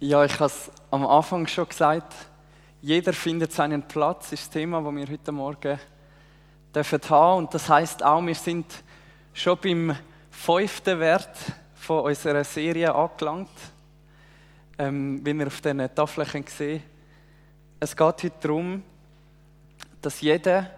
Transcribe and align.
Ja, 0.00 0.24
ich 0.24 0.34
habe 0.34 0.44
es 0.44 0.70
am 0.92 1.04
Anfang 1.04 1.44
schon 1.48 1.68
gesagt. 1.68 2.14
Jeder 2.80 3.12
findet 3.12 3.52
seinen 3.52 3.82
Platz, 3.82 4.30
ist 4.30 4.44
das 4.44 4.50
Thema, 4.50 4.80
das 4.80 4.94
wir 4.94 5.08
heute 5.08 5.32
Morgen 5.32 5.76
dürfen 6.72 7.00
haben. 7.10 7.38
Und 7.38 7.52
das 7.52 7.68
heißt 7.68 8.04
auch, 8.04 8.24
wir 8.24 8.36
sind 8.36 8.66
schon 9.34 9.58
beim 9.60 9.96
fünften 10.30 11.00
Wert 11.00 11.36
von 11.74 12.04
unserer 12.04 12.44
Serie 12.44 12.94
angelangt. 12.94 13.50
Ähm, 14.78 15.20
wie 15.26 15.32
ihr 15.32 15.48
auf 15.48 15.60
diesen 15.60 15.92
Tafeln 15.92 16.44
sehen 16.46 16.84
Es 17.80 17.96
geht 17.96 18.06
heute 18.06 18.30
darum, 18.40 18.84
dass 20.00 20.20
jeder 20.20 20.70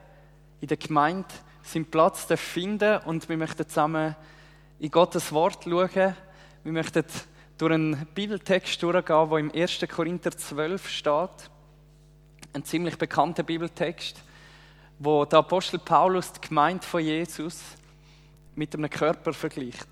in 0.62 0.68
der 0.68 0.78
Gemeinde 0.78 1.28
seinen 1.62 1.84
Platz 1.84 2.26
finden 2.36 3.02
und 3.04 3.28
wir 3.28 3.36
möchten 3.36 3.68
zusammen 3.68 4.16
in 4.78 4.90
Gottes 4.90 5.30
Wort 5.30 5.64
schauen. 5.64 6.16
Wir 6.64 6.72
möchten 6.72 7.04
durch 7.60 7.74
einen 7.74 8.06
Bibeltext 8.14 8.82
durchgehen, 8.82 9.28
der 9.28 9.38
im 9.38 9.52
1. 9.54 9.80
Korinther 9.94 10.30
12 10.30 10.88
steht. 10.88 11.50
Ein 12.54 12.64
ziemlich 12.64 12.96
bekannter 12.96 13.42
Bibeltext, 13.42 14.16
wo 14.98 15.26
der 15.26 15.40
Apostel 15.40 15.78
Paulus 15.78 16.32
die 16.32 16.48
Gemeinde 16.48 16.86
von 16.86 17.02
Jesus 17.02 17.60
mit 18.54 18.74
einem 18.74 18.88
Körper 18.88 19.34
vergleicht, 19.34 19.88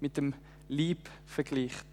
mit 0.00 0.16
dem 0.16 0.34
Lieb 0.68 1.08
vergleicht. 1.24 1.86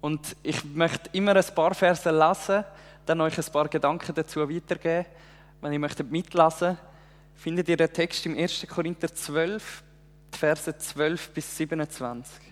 Und 0.00 0.36
ich 0.44 0.64
möchte 0.64 1.10
immer 1.14 1.34
ein 1.34 1.54
paar 1.54 1.74
Verse 1.74 2.08
lesen, 2.08 2.64
dann 3.04 3.20
euch 3.20 3.36
ein 3.36 3.52
paar 3.52 3.66
Gedanken 3.66 4.14
dazu 4.14 4.48
weitergeben. 4.48 5.06
Wenn 5.60 5.72
ihr 5.72 5.80
möchtet 5.80 6.12
mitlassen, 6.12 6.78
findet 7.34 7.68
ihr 7.68 7.76
den 7.76 7.92
Text 7.92 8.24
im 8.26 8.38
1. 8.38 8.68
Korinther 8.68 9.12
12, 9.12 9.82
die 10.32 10.38
Verse 10.38 10.78
12 10.78 11.30
bis 11.30 11.56
27. 11.56 12.51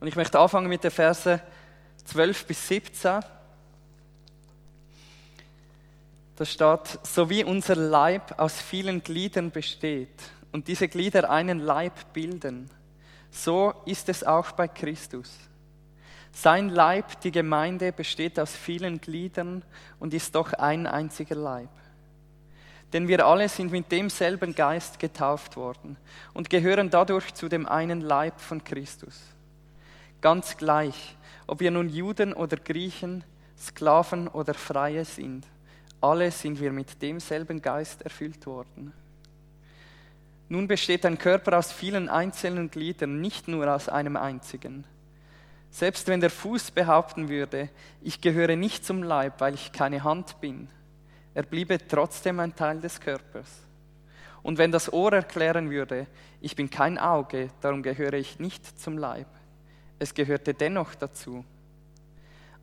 Und 0.00 0.06
ich 0.06 0.16
möchte 0.16 0.38
anfangen 0.38 0.68
mit 0.68 0.82
den 0.82 0.90
Versen 0.90 1.40
12 2.04 2.46
bis 2.46 2.68
17. 2.68 3.20
Da 6.36 6.44
steht, 6.46 6.98
so 7.02 7.28
wie 7.28 7.44
unser 7.44 7.76
Leib 7.76 8.38
aus 8.38 8.60
vielen 8.60 9.02
Gliedern 9.02 9.50
besteht 9.50 10.08
und 10.52 10.68
diese 10.68 10.88
Glieder 10.88 11.28
einen 11.28 11.58
Leib 11.58 12.14
bilden, 12.14 12.70
so 13.30 13.74
ist 13.84 14.08
es 14.08 14.24
auch 14.24 14.52
bei 14.52 14.66
Christus. 14.66 15.30
Sein 16.32 16.70
Leib, 16.70 17.20
die 17.20 17.30
Gemeinde, 17.30 17.92
besteht 17.92 18.40
aus 18.40 18.56
vielen 18.56 19.00
Gliedern 19.00 19.62
und 19.98 20.14
ist 20.14 20.34
doch 20.34 20.54
ein 20.54 20.86
einziger 20.86 21.34
Leib. 21.34 21.68
Denn 22.92 23.06
wir 23.06 23.26
alle 23.26 23.48
sind 23.48 23.70
mit 23.70 23.92
demselben 23.92 24.54
Geist 24.54 24.98
getauft 24.98 25.56
worden 25.56 25.96
und 26.32 26.50
gehören 26.50 26.90
dadurch 26.90 27.34
zu 27.34 27.48
dem 27.48 27.66
einen 27.66 28.00
Leib 28.00 28.40
von 28.40 28.64
Christus. 28.64 29.20
Ganz 30.20 30.56
gleich, 30.56 31.16
ob 31.46 31.60
wir 31.60 31.70
nun 31.70 31.88
Juden 31.88 32.32
oder 32.32 32.56
Griechen, 32.56 33.24
Sklaven 33.58 34.28
oder 34.28 34.54
Freie 34.54 35.04
sind, 35.04 35.46
alle 36.00 36.30
sind 36.30 36.60
wir 36.60 36.72
mit 36.72 37.00
demselben 37.02 37.60
Geist 37.60 38.02
erfüllt 38.02 38.46
worden. 38.46 38.92
Nun 40.48 40.66
besteht 40.66 41.06
ein 41.06 41.18
Körper 41.18 41.58
aus 41.58 41.70
vielen 41.70 42.08
einzelnen 42.08 42.70
Gliedern, 42.70 43.20
nicht 43.20 43.48
nur 43.48 43.72
aus 43.72 43.88
einem 43.88 44.16
einzigen. 44.16 44.84
Selbst 45.70 46.08
wenn 46.08 46.20
der 46.20 46.30
Fuß 46.30 46.72
behaupten 46.72 47.28
würde, 47.28 47.68
ich 48.02 48.20
gehöre 48.20 48.56
nicht 48.56 48.84
zum 48.84 49.02
Leib, 49.02 49.40
weil 49.40 49.54
ich 49.54 49.72
keine 49.72 50.02
Hand 50.02 50.40
bin, 50.40 50.68
er 51.34 51.44
bliebe 51.44 51.78
trotzdem 51.86 52.40
ein 52.40 52.56
Teil 52.56 52.80
des 52.80 53.00
Körpers. 53.00 53.48
Und 54.42 54.58
wenn 54.58 54.72
das 54.72 54.92
Ohr 54.92 55.12
erklären 55.12 55.70
würde, 55.70 56.06
ich 56.40 56.56
bin 56.56 56.70
kein 56.70 56.98
Auge, 56.98 57.50
darum 57.60 57.82
gehöre 57.82 58.14
ich 58.14 58.40
nicht 58.40 58.80
zum 58.80 58.98
Leib, 58.98 59.28
es 60.00 60.14
gehörte 60.14 60.54
dennoch 60.54 60.94
dazu. 60.94 61.44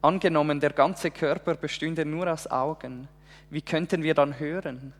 Angenommen, 0.01 0.59
der 0.59 0.71
ganze 0.71 1.11
Körper 1.11 1.55
bestünde 1.55 2.03
nur 2.03 2.31
aus 2.31 2.49
Augen, 2.49 3.07
wie 3.49 3.61
könnten 3.61 4.03
wir 4.03 4.13
dann 4.13 4.37
hören? 4.39 4.93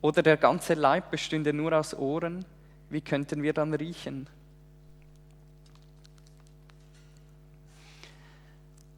Oder 0.00 0.22
der 0.22 0.36
ganze 0.36 0.74
Leib 0.74 1.10
bestünde 1.10 1.52
nur 1.52 1.72
aus 1.72 1.94
Ohren, 1.94 2.44
wie 2.88 3.00
könnten 3.00 3.42
wir 3.42 3.52
dann 3.52 3.74
riechen? 3.74 4.28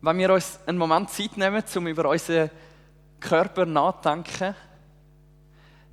Wenn 0.02 0.18
wir 0.18 0.32
uns 0.32 0.60
einen 0.66 0.78
Moment 0.78 1.10
Zeit 1.10 1.36
nehmen, 1.36 1.62
um 1.74 1.86
über 1.86 2.08
unseren 2.10 2.50
Körper 3.18 3.64
nachzudenken, 3.64 4.54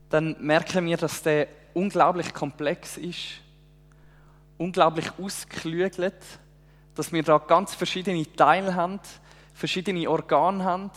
dann 0.10 0.36
merken 0.40 0.86
wir, 0.86 0.98
dass 0.98 1.24
der 1.24 1.48
unglaublich 1.74 2.34
komplex 2.34 2.98
ist, 2.98 3.42
unglaublich 4.58 5.08
ausgeklügelt 5.18 6.40
dass 6.98 7.12
wir 7.12 7.22
da 7.22 7.38
ganz 7.38 7.76
verschiedene 7.76 8.26
Teile 8.36 8.74
haben, 8.74 9.00
verschiedene 9.54 10.10
Organe 10.10 10.64
haben. 10.64 10.92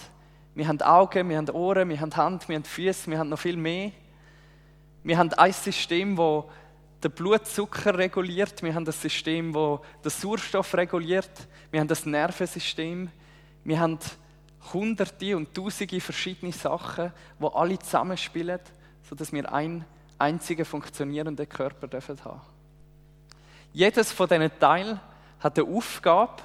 Wir 0.54 0.66
haben 0.66 0.80
Augen, 0.80 1.28
wir 1.28 1.36
haben 1.36 1.50
Ohren, 1.50 1.88
wir 1.88 2.00
haben 2.00 2.16
Hand, 2.16 2.48
wir 2.48 2.56
haben 2.56 2.64
Füße, 2.64 3.10
wir 3.10 3.18
haben 3.18 3.28
noch 3.28 3.38
viel 3.38 3.56
mehr. 3.56 3.92
Wir 5.02 5.18
haben 5.18 5.32
ein 5.34 5.52
System, 5.52 6.16
das 6.16 6.44
den 7.04 7.10
Blutzucker 7.12 7.96
reguliert. 7.96 8.62
Wir 8.62 8.74
haben 8.74 8.86
ein 8.86 8.92
System, 8.92 9.52
das 9.52 9.80
den 10.02 10.10
Sauerstoff 10.10 10.74
reguliert. 10.74 11.30
Wir 11.70 11.80
haben 11.80 11.88
das 11.88 12.06
Nervensystem. 12.06 13.10
Wir 13.64 13.80
haben 13.80 13.98
hunderte 14.72 15.36
und 15.36 15.54
tausende 15.54 16.00
verschiedene 16.00 16.52
Sachen, 16.52 17.12
die 17.38 17.46
alle 17.54 17.78
zusammenspielen, 17.78 18.60
sodass 19.08 19.32
wir 19.32 19.52
einen 19.52 19.84
einzigen 20.18 20.64
funktionierenden 20.64 21.48
Körper 21.48 21.82
haben 21.82 21.90
dürfen 21.90 22.18
Jedes 23.72 24.12
von 24.12 24.28
diesen 24.28 24.50
Teilen 24.58 25.00
hat 25.40 25.58
eine 25.58 25.68
Aufgabe, 25.68 26.42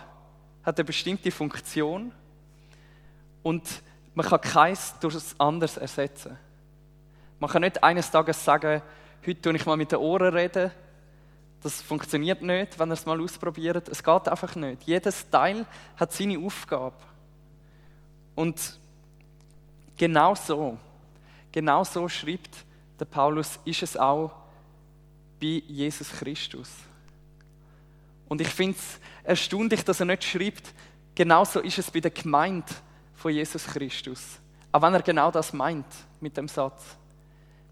hat 0.63 0.77
eine 0.77 0.85
bestimmte 0.85 1.29
Funktion 1.29 2.11
und 3.43 3.63
man 4.15 4.25
kann 4.25 4.41
keins 4.41 4.95
durch 4.99 5.13
das 5.13 5.39
anderes 5.39 5.77
ersetzen. 5.77 6.37
Man 7.39 7.49
kann 7.49 7.61
nicht 7.61 7.83
eines 7.83 8.09
Tages 8.09 8.43
sagen, 8.43 8.81
heute 9.25 9.41
tue 9.41 9.55
ich 9.55 9.65
mal 9.65 9.77
mit 9.77 9.91
den 9.91 9.99
Ohren 9.99 10.33
reden. 10.33 10.71
Das 11.61 11.81
funktioniert 11.81 12.41
nicht, 12.41 12.79
wenn 12.79 12.89
ihr 12.89 12.93
es 12.93 13.05
mal 13.05 13.19
ausprobiert. 13.19 13.89
Es 13.89 14.03
geht 14.03 14.27
einfach 14.27 14.55
nicht. 14.55 14.83
Jedes 14.83 15.29
Teil 15.29 15.65
hat 15.97 16.13
seine 16.13 16.39
Aufgabe. 16.39 16.95
Und 18.35 18.79
genau 19.97 20.35
so, 20.35 20.77
genau 21.51 21.83
so 21.83 22.07
schreibt 22.07 22.65
der 22.99 23.05
Paulus, 23.05 23.59
ist 23.65 23.83
es 23.83 23.97
auch 23.97 24.31
bei 25.41 25.61
Jesus 25.67 26.09
Christus. 26.11 26.69
Und 28.35 28.41
ich 28.41 28.49
finde 28.49 28.77
es 28.77 28.99
erstaunlich, 29.23 29.85
dass 29.85 30.01
er 30.01 30.07
nicht 30.07 30.25
schreibt, 30.25 30.73
genauso 31.15 31.61
ist 31.61 31.77
es 31.77 31.89
bei 31.89 32.01
der 32.01 32.11
Gemeinde 32.11 32.67
von 33.13 33.31
Jesus 33.31 33.65
Christus. 33.65 34.39
Auch 34.73 34.81
wenn 34.81 34.93
er 34.93 35.01
genau 35.01 35.31
das 35.31 35.53
meint 35.53 35.85
mit 36.19 36.35
dem 36.35 36.49
Satz. 36.49 36.83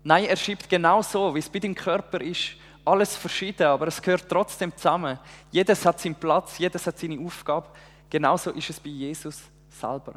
Nein, 0.06 0.24
er 0.24 0.38
schreibt 0.38 0.70
genau 0.70 1.02
so, 1.02 1.36
wie 1.36 1.40
es 1.40 1.50
bei 1.50 1.60
dem 1.60 1.76
Körper 1.76 2.22
ist. 2.22 2.54
Alles 2.86 3.14
verschieden, 3.18 3.68
aber 3.68 3.88
es 3.88 4.02
gehört 4.02 4.30
trotzdem 4.30 4.74
zusammen. 4.74 5.20
Jedes 5.52 5.86
hat 5.86 6.00
seinen 6.00 6.16
Platz, 6.16 6.58
jedes 6.58 6.88
hat 6.88 6.98
seine 6.98 7.20
Aufgabe. 7.20 7.68
Genauso 8.10 8.52
ist 8.52 8.70
es 8.70 8.80
bei 8.80 8.90
Jesus 8.90 9.42
selber. 9.70 10.14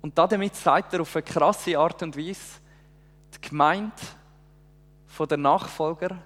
Und 0.00 0.16
damit 0.16 0.56
sagt 0.56 0.94
er 0.94 1.02
auf 1.02 1.14
eine 1.14 1.22
krasse 1.22 1.78
Art 1.78 2.02
und 2.02 2.16
Weise, 2.16 2.60
die 3.34 3.46
Gemeinde 3.46 3.92
der 5.28 5.36
Nachfolger 5.36 6.16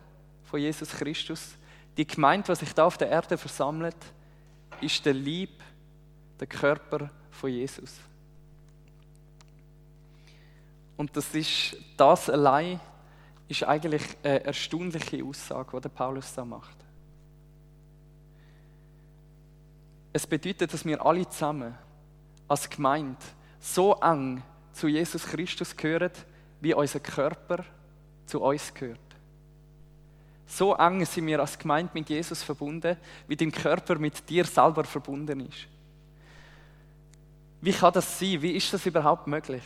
von 0.44 0.60
Jesus 0.60 0.91
Christus 0.91 1.56
die 1.97 2.06
Gemeinde, 2.06 2.53
die 2.53 2.59
sich 2.59 2.75
da 2.75 2.84
auf 2.84 2.99
der 2.99 3.09
Erde 3.09 3.38
versammelt, 3.38 3.97
ist 4.81 5.05
der 5.05 5.15
Lieb, 5.15 5.62
der 6.41 6.47
Körper 6.47 7.10
von 7.31 7.50
Jesus. 7.50 7.94
Und 10.97 11.16
das 11.16 11.34
ist 11.34 11.77
das 11.97 12.31
allein 12.31 12.81
ist 13.49 13.65
eigentlich 13.65 14.03
eine 14.22 14.44
erstaunliche 14.44 15.22
Aussage, 15.25 15.77
die 15.77 15.83
der 15.83 15.88
Paulus 15.91 16.34
da 16.34 16.44
macht. 16.44 16.77
Es 20.12 20.27
bedeutet, 20.27 20.72
dass 20.72 20.84
wir 20.84 21.04
alle 21.04 21.28
zusammen 21.28 21.74
als 22.48 22.71
Gemeinde 22.71 23.19
so 23.59 23.95
eng 24.01 24.42
zu 24.72 24.89
Jesus 24.89 25.27
Christus 25.27 25.77
gehören, 25.77 26.13
wie 26.60 26.74
unser 26.74 27.01
Körper 27.01 27.65
zu 28.27 28.41
uns 28.41 28.72
gehört. 28.72 29.01
So 30.47 30.75
eng 30.75 31.05
sind 31.07 31.27
wir 31.27 31.41
als 31.41 31.59
Gemeinde 31.59 31.91
mit 31.95 32.09
Jesus 32.09 32.43
verbunden, 32.43 32.97
wie 33.27 33.37
dein 33.37 33.51
Körper 33.51 33.99
mit 33.99 34.29
dir 34.29 34.45
selber 34.45 34.85
verbunden 34.85 35.41
ist. 35.41 35.67
Wie 37.61 37.73
kann 37.73 37.93
das 37.93 38.19
sein? 38.19 38.43
Wie 38.43 38.53
ist 38.53 38.73
das 38.73 38.85
überhaupt 38.85 39.27
möglich? 39.27 39.63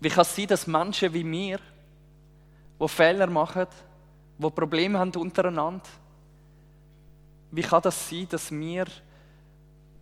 Wie 0.00 0.08
kann 0.08 0.22
es 0.22 0.36
sein, 0.36 0.46
dass 0.46 0.66
Menschen 0.66 1.12
wie 1.12 1.28
wir, 1.28 1.58
die 2.80 2.88
Fehler 2.88 3.26
machen, 3.28 3.66
die 4.38 4.50
Probleme 4.50 4.98
haben 4.98 5.12
untereinander, 5.12 5.88
wie 7.50 7.62
kann 7.62 7.82
das 7.82 8.08
sein, 8.08 8.26
dass 8.30 8.50
wir 8.50 8.86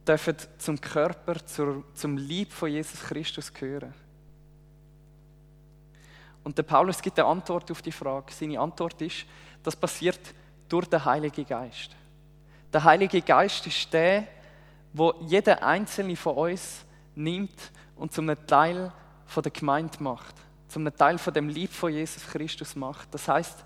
dürfen 0.07 0.37
zum 0.59 0.81
Körper, 0.81 1.45
zum 1.47 2.17
Lieb 2.17 2.53
von 2.53 2.71
Jesus 2.71 3.01
Christus 3.01 3.53
gehören? 3.53 3.93
Und 6.43 6.57
der 6.57 6.63
Paulus 6.63 7.03
gibt 7.03 7.19
eine 7.19 7.29
Antwort 7.29 7.71
auf 7.71 7.83
die 7.83 7.93
Frage. 7.93 8.33
Seine 8.33 8.61
Antwort 8.61 9.01
ist, 9.03 9.27
das 9.63 9.77
passiert 9.77 10.21
durch 10.69 10.87
den 10.87 11.05
Heiligen 11.05 11.47
Geist. 11.47 11.91
Der 12.73 12.85
Heilige 12.85 13.21
Geist 13.21 13.67
ist 13.67 13.93
der, 13.93 14.25
wo 14.93 15.15
jeder 15.21 15.63
einzelne 15.63 16.17
von 16.17 16.37
uns 16.37 16.85
nimmt 17.15 17.73
und 17.97 18.13
zum 18.13 18.33
Teil 18.47 18.93
von 19.27 19.43
der 19.43 19.53
Gemeinde 19.53 20.03
macht, 20.03 20.35
zum 20.69 20.93
Teil 20.97 21.19
von 21.19 21.35
dem 21.35 21.49
Lieb 21.49 21.73
von 21.73 21.93
Jesus 21.93 22.27
Christus 22.27 22.75
macht. 22.75 23.13
Das 23.13 23.29
heißt, 23.29 23.65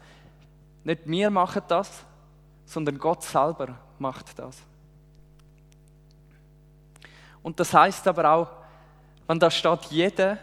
nicht 0.85 1.03
wir 1.07 1.31
machen 1.31 1.63
das, 1.69 2.05
sondern 2.67 2.99
Gott 2.99 3.23
selber 3.23 3.79
macht 3.99 4.39
das. 4.39 4.59
Und 7.43 7.61
das 7.61 7.73
heißt 7.73 8.07
aber 8.09 8.31
auch, 8.31 8.51
wenn 9.27 9.39
da 9.39 9.51
steht 9.51 9.85
jeder, 9.85 10.39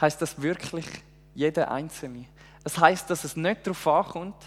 heißt 0.00 0.20
das 0.20 0.40
wirklich 0.40 0.86
jeder 1.36 1.70
Einzelne. 1.70 2.24
Es 2.64 2.78
heißt, 2.78 3.08
dass 3.10 3.22
es 3.22 3.36
nicht 3.36 3.66
darauf 3.66 3.86
ankommt, 3.86 4.42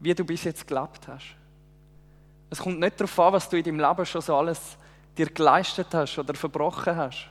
wie 0.00 0.14
du 0.14 0.24
bis 0.24 0.44
jetzt 0.44 0.66
gelebt 0.66 1.06
hast. 1.08 1.36
Es 2.48 2.58
kommt 2.58 2.80
nicht 2.80 2.98
darauf 2.98 3.18
an, 3.18 3.32
was 3.34 3.48
du 3.48 3.58
in 3.58 3.64
deinem 3.64 3.80
Leben 3.80 4.06
schon 4.06 4.22
so 4.22 4.36
alles 4.36 4.78
dir 5.18 5.26
geleistet 5.26 5.88
hast 5.92 6.18
oder 6.18 6.34
verbrochen 6.34 6.96
hast. 6.96 7.28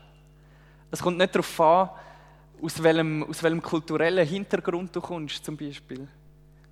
Es 0.91 1.01
kommt 1.01 1.17
nicht 1.17 1.33
darauf 1.33 1.59
an, 1.61 1.89
aus 2.61 2.83
welchem, 2.83 3.23
aus 3.23 3.41
welchem 3.41 3.61
kulturellen 3.61 4.27
Hintergrund 4.27 4.95
du 4.95 5.01
kommst, 5.01 5.43
zum 5.43 5.55
Beispiel. 5.55 6.07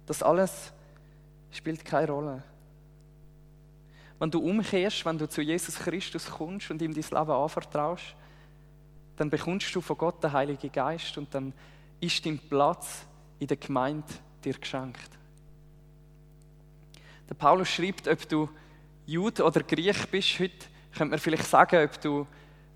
Das 0.06 0.22
alles 0.22 0.74
spielt 1.52 1.84
keine 1.86 2.12
Rolle. 2.12 2.44
Wenn 4.20 4.30
du 4.30 4.40
umkehrst, 4.40 5.06
wenn 5.06 5.18
du 5.18 5.30
zu 5.30 5.42
Jesus 5.42 5.80
Christus 5.80 6.30
kommst 6.30 6.70
und 6.70 6.82
ihm 6.82 6.94
dein 6.94 7.04
Leben 7.04 7.32
anvertraust, 7.32 8.16
dann 9.16 9.30
bekommst 9.30 9.74
du 9.74 9.82
von 9.82 9.98
Gott 9.98 10.22
den 10.24 10.34
Heiligen 10.34 10.72
Geist 10.72 11.18
und 11.18 11.34
dann 11.34 11.54
ist 12.00 12.26
dein 12.26 12.40
Platz 12.40 13.06
in 13.40 13.48
der 13.48 13.58
Gemeinde 13.58 14.08
dir 14.44 14.54
geschenkt. 14.54 15.10
Der 17.30 17.36
Paulus 17.36 17.70
schreibt, 17.70 18.08
ob 18.08 18.28
du 18.28 18.50
Jude 19.06 19.44
oder 19.44 19.62
Griech 19.62 20.08
bist, 20.10 20.40
heute 20.40 20.68
könnte 20.96 21.12
man 21.12 21.20
vielleicht 21.20 21.46
sagen, 21.46 21.84
ob 21.84 22.02
du, 22.02 22.28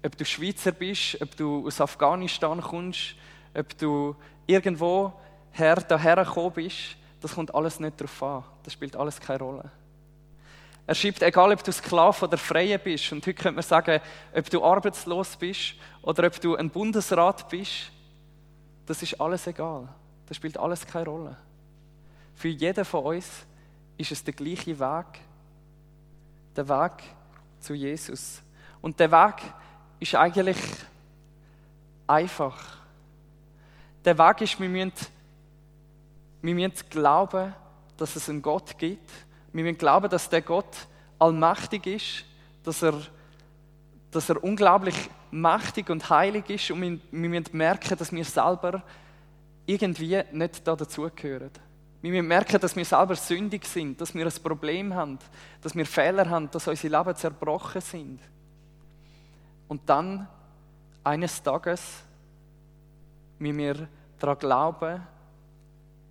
ob 0.05 0.17
du 0.17 0.25
Schweizer 0.25 0.71
bist, 0.71 1.19
ob 1.21 1.35
du 1.35 1.65
aus 1.65 1.81
Afghanistan 1.81 2.61
kommst, 2.61 3.15
ob 3.53 3.77
du 3.77 4.15
irgendwo 4.45 5.13
her, 5.51 5.75
daher 5.75 6.23
gekommen 6.23 6.53
bist, 6.53 6.97
das 7.21 7.33
kommt 7.33 7.53
alles 7.55 7.79
nicht 7.79 7.99
darauf 7.99 8.23
an. 8.23 8.43
Das 8.63 8.73
spielt 8.73 8.95
alles 8.95 9.19
keine 9.19 9.39
Rolle. 9.39 9.71
Er 10.85 10.95
schreibt, 10.95 11.21
egal 11.23 11.53
ob 11.53 11.63
du 11.63 11.71
Sklave 11.71 12.25
oder 12.25 12.37
Freie 12.37 12.77
bist, 12.77 13.11
und 13.13 13.25
heute 13.25 13.35
könnte 13.35 13.55
man 13.55 13.63
sagen, 13.63 14.01
ob 14.35 14.49
du 14.49 14.63
arbeitslos 14.63 15.37
bist 15.37 15.75
oder 16.01 16.27
ob 16.27 16.41
du 16.41 16.57
ein 16.57 16.69
Bundesrat 16.69 17.47
bist, 17.49 17.92
das 18.85 19.01
ist 19.01 19.19
alles 19.19 19.47
egal. 19.47 19.87
Das 20.27 20.37
spielt 20.37 20.57
alles 20.57 20.85
keine 20.85 21.05
Rolle. 21.05 21.37
Für 22.35 22.47
jeden 22.47 22.85
von 22.85 23.03
uns 23.03 23.27
ist 23.97 24.11
es 24.11 24.23
der 24.23 24.33
gleiche 24.33 24.77
Weg, 24.79 25.05
der 26.55 26.67
Weg 26.67 27.03
zu 27.59 27.73
Jesus. 27.73 28.41
Und 28.81 28.99
der 28.99 29.11
Weg 29.11 29.35
ist 29.99 30.15
eigentlich 30.15 30.57
einfach. 32.07 32.77
Der 34.03 34.17
Weg 34.17 34.41
ist, 34.41 34.59
wir 34.59 34.69
müssen, 34.69 34.91
wir 36.41 36.55
müssen 36.55 36.89
glauben, 36.89 37.53
dass 37.97 38.15
es 38.15 38.29
einen 38.29 38.41
Gott 38.41 38.77
gibt. 38.77 39.09
Wir 39.53 39.63
müssen 39.63 39.77
glauben, 39.77 40.09
dass 40.09 40.29
der 40.29 40.41
Gott 40.41 40.87
allmächtig 41.19 41.85
ist, 41.87 42.25
dass 42.63 42.81
er, 42.81 42.99
dass 44.11 44.29
er 44.29 44.43
unglaublich 44.43 45.09
mächtig 45.33 45.89
und 45.89 46.09
heilig 46.09 46.49
ist 46.49 46.71
und 46.71 46.81
wir, 47.11 47.29
müssen 47.29 47.57
merken, 47.57 47.97
dass 47.97 48.11
wir 48.11 48.23
selber 48.23 48.83
irgendwie 49.65 50.21
nicht 50.31 50.67
da 50.67 50.75
dazugehören. 50.75 51.51
Wir 52.01 52.11
müssen 52.11 52.27
merken, 52.27 52.59
dass 52.59 52.75
wir 52.75 52.85
selber 52.85 53.15
sündig 53.15 53.65
sind, 53.65 53.99
dass 53.99 54.13
wir 54.13 54.25
ein 54.25 54.43
Problem 54.43 54.93
haben, 54.93 55.17
dass 55.61 55.75
wir 55.75 55.85
Fehler 55.85 56.29
haben, 56.29 56.51
dass 56.51 56.67
unsere 56.67 56.97
Leben 56.97 57.15
zerbrochen 57.15 57.81
sind. 57.81 58.19
Und 59.67 59.81
dann, 59.87 60.27
eines 61.03 61.41
Tages, 61.41 62.03
müssen 63.39 63.57
wir 63.57 63.87
daran 64.19 64.37
glauben, 64.37 65.01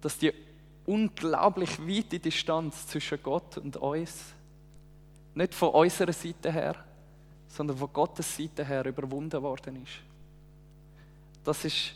dass 0.00 0.18
die 0.18 0.32
unglaublich 0.84 1.78
weite 1.78 2.18
Distanz 2.18 2.88
zwischen 2.88 3.22
Gott 3.22 3.58
und 3.58 3.76
uns 3.76 4.34
nicht 5.34 5.54
von 5.54 5.70
unserer 5.70 6.12
Seite 6.12 6.50
her, 6.50 6.74
sondern 7.52 7.76
von 7.76 7.92
Gottes 7.92 8.34
Seite 8.34 8.64
her 8.64 8.86
überwunden 8.86 9.42
worden 9.42 9.82
ist. 9.82 9.92
Das 11.44 11.64
ist 11.64 11.94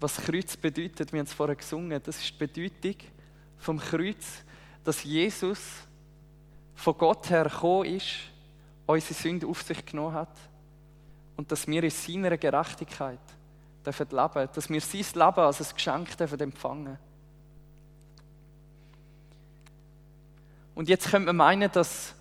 was 0.00 0.16
Kreuz 0.16 0.56
bedeutet, 0.56 1.12
wir 1.12 1.18
haben 1.18 1.26
es 1.26 1.34
vorher 1.34 1.56
gesungen, 1.56 2.00
das 2.02 2.18
ist 2.18 2.32
die 2.32 2.46
Bedeutung 2.46 2.96
vom 3.58 3.78
Kreuz, 3.78 4.42
dass 4.82 5.04
Jesus 5.04 5.58
von 6.74 6.96
Gott 6.96 7.28
her 7.28 7.44
gekommen 7.44 7.84
ist, 7.84 8.06
unsere 8.86 9.12
Sünde 9.12 9.46
auf 9.46 9.60
sich 9.60 9.84
genommen 9.84 10.14
hat 10.14 10.34
und 11.36 11.52
dass 11.52 11.66
wir 11.66 11.84
in 11.84 11.90
seiner 11.90 12.38
Gerechtigkeit 12.38 13.20
dürfen 13.84 14.06
leben, 14.10 14.48
dass 14.54 14.70
wir 14.70 14.80
sein 14.80 15.00
Leben 15.00 15.40
als 15.40 15.60
ein 15.60 15.74
Geschenk 15.74 16.16
dürfen 16.16 16.40
empfangen. 16.40 16.98
Und 20.74 20.88
jetzt 20.88 21.10
könnte 21.10 21.26
man 21.26 21.36
meinen, 21.36 21.70
dass, 21.70 22.14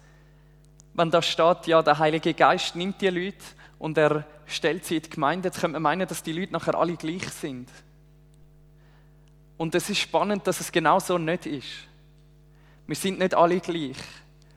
wenn 1.00 1.10
da 1.10 1.22
steht, 1.22 1.68
ja, 1.68 1.82
der 1.82 1.98
Heilige 1.98 2.34
Geist 2.34 2.76
nimmt 2.76 3.02
die 3.02 3.08
Leute 3.08 3.38
und 3.80 3.98
er 3.98 4.26
stellt 4.46 4.84
sie 4.84 4.98
in 4.98 5.02
die 5.04 5.10
Gemeinde. 5.10 5.48
Jetzt 5.48 5.62
könnte 5.62 5.80
man 5.80 5.84
meinen, 5.84 6.06
dass 6.06 6.22
die 6.22 6.34
Leute 6.34 6.52
nachher 6.52 6.76
alle 6.76 6.98
gleich 6.98 7.28
sind. 7.30 7.70
Und 9.58 9.74
es 9.76 9.90
ist 9.90 10.00
spannend, 10.00 10.46
dass 10.46 10.60
es 10.60 10.70
genau 10.72 11.00
so 11.00 11.18
nicht 11.18 11.46
ist. 11.46 11.68
Wir 12.86 12.98
sind 12.98 13.18
nicht 13.18 13.34
alle 13.34 13.62
gleich. 13.62 13.96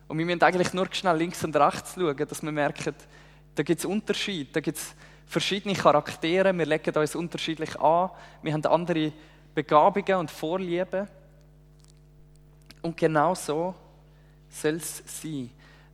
Und 0.09 0.19
wir 0.19 0.27
müssen 0.27 0.43
eigentlich 0.43 0.73
nur 0.75 0.89
schnell 0.91 1.17
links 1.17 1.45
und 1.45 1.55
rechts 1.55 1.95
schauen, 1.95 2.17
dass 2.17 2.43
wir 2.43 2.53
merken, 2.53 2.95
da 3.55 3.63
gibt 3.63 3.79
es 3.79 3.85
Unterschiede, 3.85 4.51
da 4.53 4.61
gibt 4.61 4.79
es 4.79 4.95
verschiedene 5.27 5.75
Charaktere, 5.75 6.53
wir 6.57 6.67
legen 6.67 6.95
uns 6.97 7.15
unterschiedlich 7.15 7.79
an, 7.79 8.11
wir 8.43 8.53
haben 8.53 8.67
andere 8.67 9.13
Begabungen 9.55 10.17
und 10.17 10.31
Vorlieben. 10.31 11.07
Und 12.83 12.97
genau 12.97 13.33
so 13.37 13.77
soll 14.51 14.75
es 14.75 15.05
sein. 15.07 15.51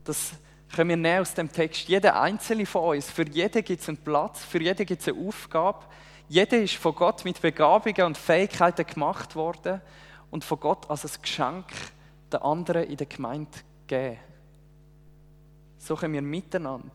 Dass 0.08 0.32
können 0.74 0.90
wir 0.90 0.96
nehmen 0.96 1.20
aus 1.20 1.34
dem 1.34 1.50
Text. 1.50 1.88
Jeder 1.88 2.20
einzelne 2.20 2.66
von 2.66 2.96
uns, 2.96 3.10
für 3.10 3.26
jeden 3.26 3.64
gibt 3.64 3.80
es 3.80 3.88
einen 3.88 3.98
Platz, 3.98 4.44
für 4.44 4.60
jeden 4.60 4.86
gibt 4.86 5.00
es 5.00 5.08
eine 5.08 5.26
Aufgabe. 5.26 5.84
Jeder 6.28 6.60
ist 6.60 6.74
von 6.74 6.94
Gott 6.94 7.24
mit 7.24 7.40
Begabungen 7.40 8.02
und 8.04 8.18
Fähigkeiten 8.18 8.86
gemacht 8.86 9.34
worden 9.34 9.80
und 10.30 10.44
von 10.44 10.60
Gott 10.60 10.88
als 10.90 11.04
ein 11.04 11.22
Geschenk 11.22 11.66
den 12.30 12.40
anderen 12.40 12.84
in 12.84 12.96
der 12.96 13.06
Gemeinde 13.06 13.50
geben. 13.86 14.18
So 15.78 15.96
können 15.96 16.14
wir 16.14 16.22
miteinander 16.22 16.90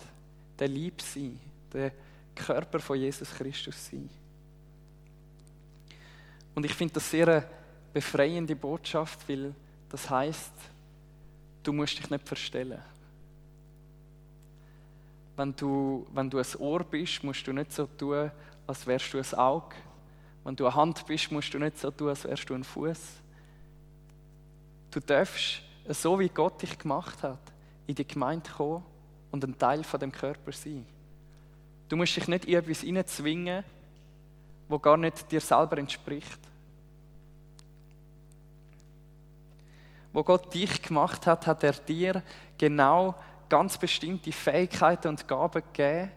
der 0.60 0.68
Lieb 0.68 1.02
sein, 1.02 1.40
der 1.72 1.92
Körper 2.36 2.80
von 2.80 3.00
Jesus 3.00 3.34
Christus 3.34 3.88
sein. 3.88 4.10
Und 6.54 6.66
ich 6.66 6.74
finde 6.76 6.96
das 6.96 7.10
sehr 7.10 7.28
eine 7.28 7.50
befreiende 7.92 8.56
Botschaft, 8.56 9.28
weil 9.28 9.56
das 9.90 10.08
heißt, 10.08 10.54
du 11.64 11.74
musst 11.74 11.98
dich 11.98 12.10
nicht 12.12 12.28
verstellen 12.28 12.82
wenn 15.36 15.56
du, 15.56 16.06
wenn 16.14 16.30
du 16.30 16.38
ein 16.38 16.56
Ohr 16.60 16.84
bist, 16.84 17.24
musst 17.24 17.46
du 17.48 17.54
nicht 17.54 17.72
so 17.72 17.86
tun, 17.86 18.32
als 18.68 18.86
wärst 18.86 19.14
du 19.14 19.18
ein 19.18 19.34
Auge. 19.34 19.76
Wenn 20.44 20.56
du 20.56 20.66
eine 20.66 20.76
Hand 20.76 21.06
bist, 21.06 21.32
musst 21.32 21.54
du 21.54 21.60
nicht 21.60 21.78
so 21.80 21.90
tun, 21.92 22.10
als 22.10 22.24
wärst 22.26 22.50
du 22.50 22.54
ein 22.54 22.64
Fuß. 22.64 23.00
Du 24.92 25.00
darfst, 25.00 25.62
so 25.90 26.20
wie 26.20 26.30
Gott 26.30 26.62
dich 26.62 26.78
gemacht 26.78 27.24
hat, 27.24 27.40
in 27.88 27.96
die 27.96 28.08
Gemeinde 28.08 28.50
kommen 28.50 28.84
und 29.32 29.44
ein 29.44 29.58
Teil 29.58 29.84
von 29.84 30.00
dem 30.00 30.12
Körper 30.12 30.52
sein. 30.52 30.86
Du 31.90 31.96
musst 31.96 32.16
dich 32.16 32.28
nicht 32.28 32.46
in 32.46 32.56
etwas 32.56 32.82
hineinzwingen, 32.82 33.64
wo 34.68 34.80
gar 34.80 34.98
nicht 34.98 35.32
dir 35.32 35.42
selber 35.42 35.78
entspricht. 35.78 36.40
Wo 40.12 40.24
Gott 40.24 40.54
dich 40.54 40.82
gemacht 40.82 41.26
hat, 41.26 41.48
hat 41.48 41.64
er 41.64 41.74
dir 41.74 42.22
genau 42.58 43.16
ganz 43.50 43.78
bestimmte 43.78 44.32
Fähigkeiten 44.32 45.10
und 45.10 45.28
Gaben 45.28 45.62
gegeben. 45.74 46.12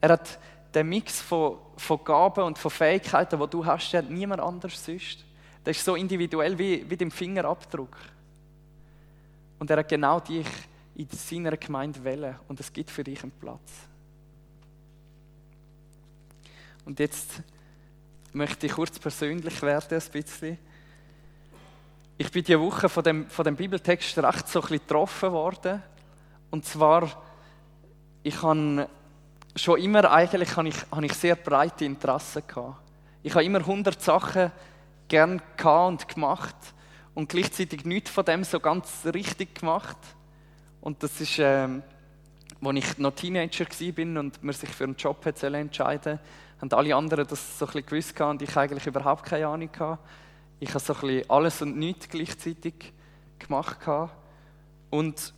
Er 0.00 0.10
hat 0.10 0.38
den 0.74 0.88
Mix 0.88 1.20
von, 1.20 1.58
von 1.76 2.02
Gaben 2.04 2.44
und 2.44 2.58
von 2.58 2.70
Fähigkeiten, 2.70 3.38
die 3.38 3.46
du 3.48 3.64
hast, 3.64 3.92
hat 3.94 4.10
niemand 4.10 4.40
anders 4.40 4.84
sonst. 4.84 5.24
Das 5.62 5.76
ist 5.76 5.84
so 5.84 5.94
individuell 5.94 6.58
wie, 6.58 6.88
wie 6.88 6.96
dein 6.96 7.10
Fingerabdruck. 7.10 7.96
Und 9.58 9.70
er 9.70 9.78
hat 9.78 9.88
genau 9.88 10.20
dich 10.20 10.46
in 10.94 11.08
seiner 11.08 11.56
Gemeinde 11.56 12.02
wählen 12.04 12.36
und 12.48 12.60
es 12.60 12.72
gibt 12.72 12.90
für 12.90 13.02
dich 13.02 13.22
einen 13.22 13.32
Platz. 13.32 13.72
Und 16.84 16.98
jetzt 16.98 17.42
möchte 18.32 18.66
ich 18.66 18.72
kurz 18.72 18.98
persönlich 18.98 19.62
werden, 19.62 20.00
ein 20.00 20.12
bisschen. 20.12 20.58
Ich 22.18 22.30
bin 22.30 22.44
diese 22.44 22.60
Woche 22.60 22.88
von 22.88 23.02
dem, 23.02 23.28
von 23.28 23.44
dem 23.44 23.56
Bibeltext 23.56 24.18
recht 24.18 24.48
so 24.48 24.60
ein 24.60 24.62
bisschen 24.62 24.78
getroffen 24.80 25.32
worden 25.32 25.82
und 26.50 26.64
zwar, 26.64 27.22
ich 28.22 28.42
habe 28.42 28.88
schon 29.56 29.80
immer 29.80 30.10
eigentlich 30.10 30.56
habe 30.56 30.68
ich, 30.68 30.76
habe 30.90 31.06
ich 31.06 31.12
sehr 31.14 31.36
breite 31.36 31.84
Interessen 31.84 32.42
gehabt. 32.46 32.76
Ich 33.22 33.34
habe 33.34 33.44
immer 33.44 33.60
100 33.60 34.00
Sachen 34.00 34.50
gern 35.08 35.40
gehabt 35.56 35.88
und 35.88 36.08
gemacht 36.08 36.56
und 37.14 37.28
gleichzeitig 37.28 37.84
nichts 37.84 38.10
von 38.10 38.24
dem 38.24 38.44
so 38.44 38.60
ganz 38.60 39.06
richtig 39.12 39.60
gemacht. 39.60 39.96
Und 40.80 41.02
das 41.02 41.20
ist, 41.20 41.38
ähm, 41.38 41.82
als 42.62 42.76
ich 42.76 42.98
noch 42.98 43.14
Teenager 43.14 43.66
war 43.66 44.20
und 44.20 44.42
man 44.42 44.54
sich 44.54 44.70
für 44.70 44.84
einen 44.84 44.96
Job 44.96 45.24
entscheiden 45.24 46.18
haben 46.60 46.72
alle 46.72 46.96
anderen 46.96 47.26
das 47.26 47.58
so 47.58 47.66
ein 47.66 47.72
bisschen 47.72 47.86
gewusst 47.86 48.20
und 48.20 48.42
ich 48.42 48.56
eigentlich 48.56 48.86
überhaupt 48.86 49.24
keine 49.24 49.48
Ahnung. 49.48 49.70
Ich 50.60 50.70
habe 50.70 50.78
so 50.80 50.94
ein 50.94 51.00
bisschen 51.00 51.30
alles 51.30 51.62
und 51.62 51.76
nichts 51.76 52.08
gleichzeitig 52.08 52.92
gemacht. 53.38 53.78
Und 54.90 55.34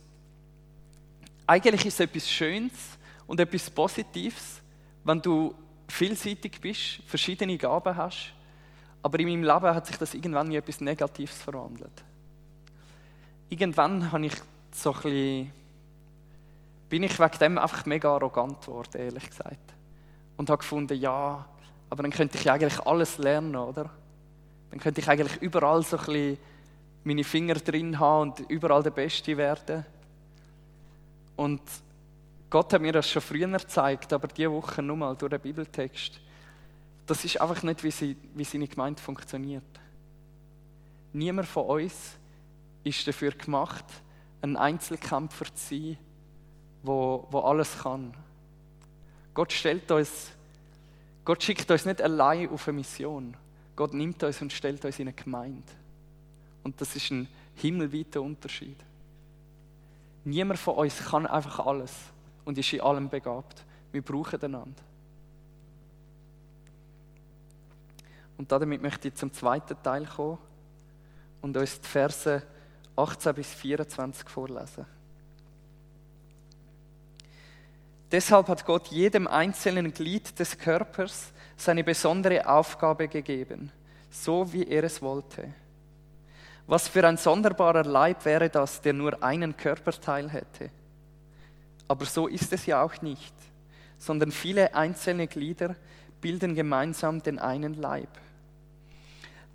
eigentlich 1.47 1.85
ist 1.85 1.93
es 1.93 1.99
etwas 2.01 2.29
Schönes 2.29 2.97
und 3.25 3.39
etwas 3.39 3.69
Positives, 3.69 4.61
wenn 5.03 5.21
du 5.21 5.55
vielseitig 5.87 6.59
bist, 6.59 6.99
verschiedene 7.07 7.57
Gaben 7.57 7.95
hast, 7.95 8.33
aber 9.01 9.19
in 9.19 9.27
meinem 9.27 9.43
Leben 9.43 9.73
hat 9.73 9.87
sich 9.87 9.97
das 9.97 10.13
irgendwann 10.13 10.47
in 10.47 10.57
etwas 10.57 10.81
Negatives 10.81 11.41
verwandelt. 11.41 12.03
Irgendwann 13.49 14.11
habe 14.11 14.25
ich 14.25 14.33
so 14.71 14.91
ein 14.91 15.01
bisschen, 15.01 15.51
bin 16.89 17.03
ich 17.03 17.17
wegen 17.17 17.39
dem 17.39 17.57
einfach 17.57 17.85
mega 17.85 18.13
arrogant 18.13 18.61
geworden, 18.61 18.97
ehrlich 18.97 19.29
gesagt. 19.29 19.73
Und 20.35 20.49
habe 20.49 20.59
gefunden, 20.59 20.99
ja, 20.99 21.47
aber 21.89 22.03
dann 22.03 22.11
könnte 22.11 22.37
ich 22.37 22.43
ja 22.43 22.53
eigentlich 22.53 22.79
alles 22.85 23.17
lernen, 23.17 23.55
oder? 23.55 23.89
Dann 24.69 24.79
könnte 24.81 24.99
ich 24.99 25.09
eigentlich 25.09 25.41
überall 25.41 25.83
so 25.83 25.97
ein 25.97 26.05
bisschen 26.05 26.37
meine 27.05 27.23
Finger 27.23 27.55
drin 27.55 27.97
haben 27.99 28.31
und 28.31 28.39
überall 28.49 28.83
der 28.83 28.91
Beste 28.91 29.37
werden. 29.37 29.85
Und 31.37 31.61
Gott 32.49 32.73
hat 32.73 32.81
mir 32.81 32.91
das 32.91 33.09
schon 33.09 33.21
früher 33.21 33.47
gezeigt, 33.47 34.11
aber 34.11 34.27
diese 34.27 34.51
Woche 34.51 34.81
nur 34.81 34.97
mal 34.97 35.15
durch 35.15 35.29
den 35.29 35.39
Bibeltext. 35.39 36.19
Das 37.05 37.23
ist 37.23 37.39
einfach 37.39 37.63
nicht, 37.63 37.83
wie, 37.83 37.91
sie, 37.91 38.17
wie 38.35 38.43
seine 38.43 38.67
Gemeinde 38.67 39.01
funktioniert. 39.01 39.63
Niemand 41.13 41.47
von 41.47 41.65
uns 41.65 42.17
ist 42.83 43.07
dafür 43.07 43.31
gemacht, 43.31 43.85
ein 44.41 44.57
Einzelkämpfer 44.57 45.45
zu 45.53 45.75
sein, 45.75 45.97
wo, 46.83 47.27
wo 47.31 47.39
alles 47.39 47.79
kann. 47.79 48.13
Gott 49.33 49.53
stellt 49.53 49.89
uns, 49.91 50.31
Gott 51.23 51.43
schickt 51.43 51.69
uns 51.69 51.85
nicht 51.85 52.01
allein 52.01 52.49
auf 52.49 52.67
eine 52.67 52.77
Mission. 52.77 53.37
Gott 53.75 53.93
nimmt 53.93 54.23
uns 54.23 54.41
und 54.41 54.51
stellt 54.51 54.83
uns 54.83 54.99
in 54.99 55.07
eine 55.07 55.15
Gemeinde. 55.15 55.71
Und 56.63 56.79
das 56.81 56.95
ist 56.95 57.11
ein 57.11 57.27
himmelweiter 57.55 58.21
Unterschied. 58.21 58.77
Niemand 60.27 60.59
von 60.59 60.75
uns 60.75 60.97
kann 61.05 61.25
einfach 61.25 61.65
alles 61.65 61.93
und 62.43 62.57
ist 62.57 62.73
in 62.73 62.81
allem 62.81 63.07
begabt. 63.07 63.63
Wir 63.93 64.01
brauchen 64.01 64.41
einander. 64.41 64.83
Und 68.37 68.51
damit 68.51 68.81
möchte 68.81 69.07
ich 69.07 69.15
zum 69.15 69.31
zweiten 69.31 69.81
Teil 69.81 70.05
kommen 70.05 70.37
und 71.41 71.55
uns 71.55 71.79
die 71.79 71.87
Verse 71.87 72.43
18 72.97 73.35
bis 73.35 73.53
24 73.53 74.27
vorlesen. 74.27 74.85
Deshalb 78.11 78.49
hat 78.49 78.65
Gott 78.65 78.87
jedem 78.87 79.27
einzelnen 79.27 79.93
Glied 79.93 80.37
des 80.37 80.57
Körpers 80.57 81.31
seine 81.55 81.85
besondere 81.85 82.45
Aufgabe 82.49 83.07
gegeben, 83.07 83.71
so 84.09 84.51
wie 84.51 84.67
er 84.67 84.83
es 84.83 85.01
wollte. 85.01 85.53
Was 86.67 86.89
für 86.89 87.07
ein 87.07 87.15
sonderbarer 87.15 87.85
Leib 87.85 88.25
wäre 88.25 88.49
das, 88.49 88.81
der 88.81 88.91
nur 88.91 89.23
einen 89.23 89.55
Körperteil 89.55 90.29
hätte? 90.29 90.69
Aber 91.87 92.05
so 92.05 92.27
ist 92.27 92.51
es 92.51 92.65
ja 92.65 92.83
auch 92.83 93.01
nicht, 93.01 93.33
sondern 93.97 94.33
viele 94.33 94.75
einzelne 94.75 95.27
Glieder 95.27 95.77
bilden 96.19 96.55
gemeinsam 96.55 97.23
den 97.23 97.39
einen 97.39 97.75
Leib. 97.75 98.09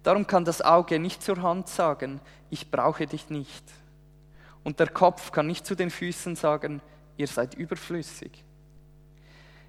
Darum 0.02 0.26
kann 0.26 0.46
das 0.46 0.62
Auge 0.62 0.98
nicht 0.98 1.22
zur 1.22 1.42
Hand 1.42 1.68
sagen, 1.68 2.20
ich 2.48 2.70
brauche 2.70 3.06
dich 3.06 3.28
nicht. 3.28 3.64
Und 4.64 4.80
der 4.80 4.88
Kopf 4.88 5.32
kann 5.32 5.46
nicht 5.46 5.66
zu 5.66 5.74
den 5.74 5.90
Füßen 5.90 6.34
sagen, 6.34 6.80
ihr 7.18 7.26
seid 7.26 7.54
überflüssig. 7.54 8.42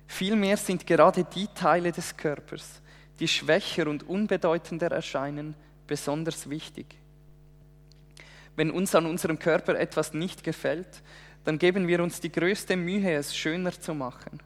Vielmehr 0.07 0.55
sind 0.55 0.87
gerade 0.87 1.25
die 1.25 1.47
Teile 1.47 1.91
des 1.91 2.15
Körpers, 2.15 2.81
die 3.19 3.27
schwächer 3.27 3.87
und 3.87 4.03
unbedeutender 4.03 4.91
erscheinen, 4.91 5.55
besonders 5.87 6.49
wichtig. 6.49 7.02
Wenn 8.55 8.71
uns 8.71 8.93
an 8.95 9.05
unserem 9.05 9.39
Körper 9.39 9.79
etwas 9.79 10.13
nicht 10.13 10.43
gefällt, 10.43 11.01
dann 11.43 11.59
geben 11.59 11.87
wir 11.87 12.01
uns 12.01 12.19
die 12.19 12.31
größte 12.31 12.75
Mühe, 12.75 13.13
es 13.13 13.35
schöner 13.35 13.71
zu 13.71 13.93
machen. 13.93 14.39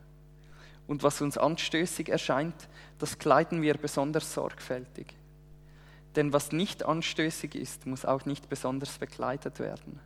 Und 0.87 1.03
was 1.03 1.21
uns 1.21 1.37
anstößig 1.37 2.09
erscheint, 2.09 2.55
das 2.97 3.19
kleiden 3.19 3.61
wir 3.61 3.75
besonders 3.75 4.33
sorgfältig. 4.33 5.15
Denn 6.15 6.33
was 6.33 6.51
nicht 6.51 6.83
anstößig 6.83 7.53
ist, 7.55 7.85
muss 7.85 8.05
auch 8.05 8.25
nicht 8.25 8.49
besonders 8.49 8.97
bekleidet 8.97 9.59
werden. 9.59 9.99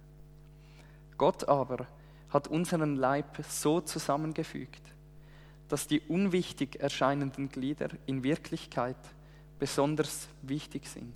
Gott 1.18 1.48
aber 1.48 1.88
hat 2.32 2.48
unseren 2.48 2.96
Leib 2.96 3.38
so 3.48 3.80
zusammengefügt, 3.80 4.82
dass 5.70 5.88
die 5.88 6.02
unwichtig 6.02 6.82
erscheinenden 6.82 7.50
Glieder 7.50 7.90
in 8.08 8.24
Wirklichkeit 8.24 8.98
besonders 9.60 10.28
wichtig 10.42 10.88
sind. 10.88 11.16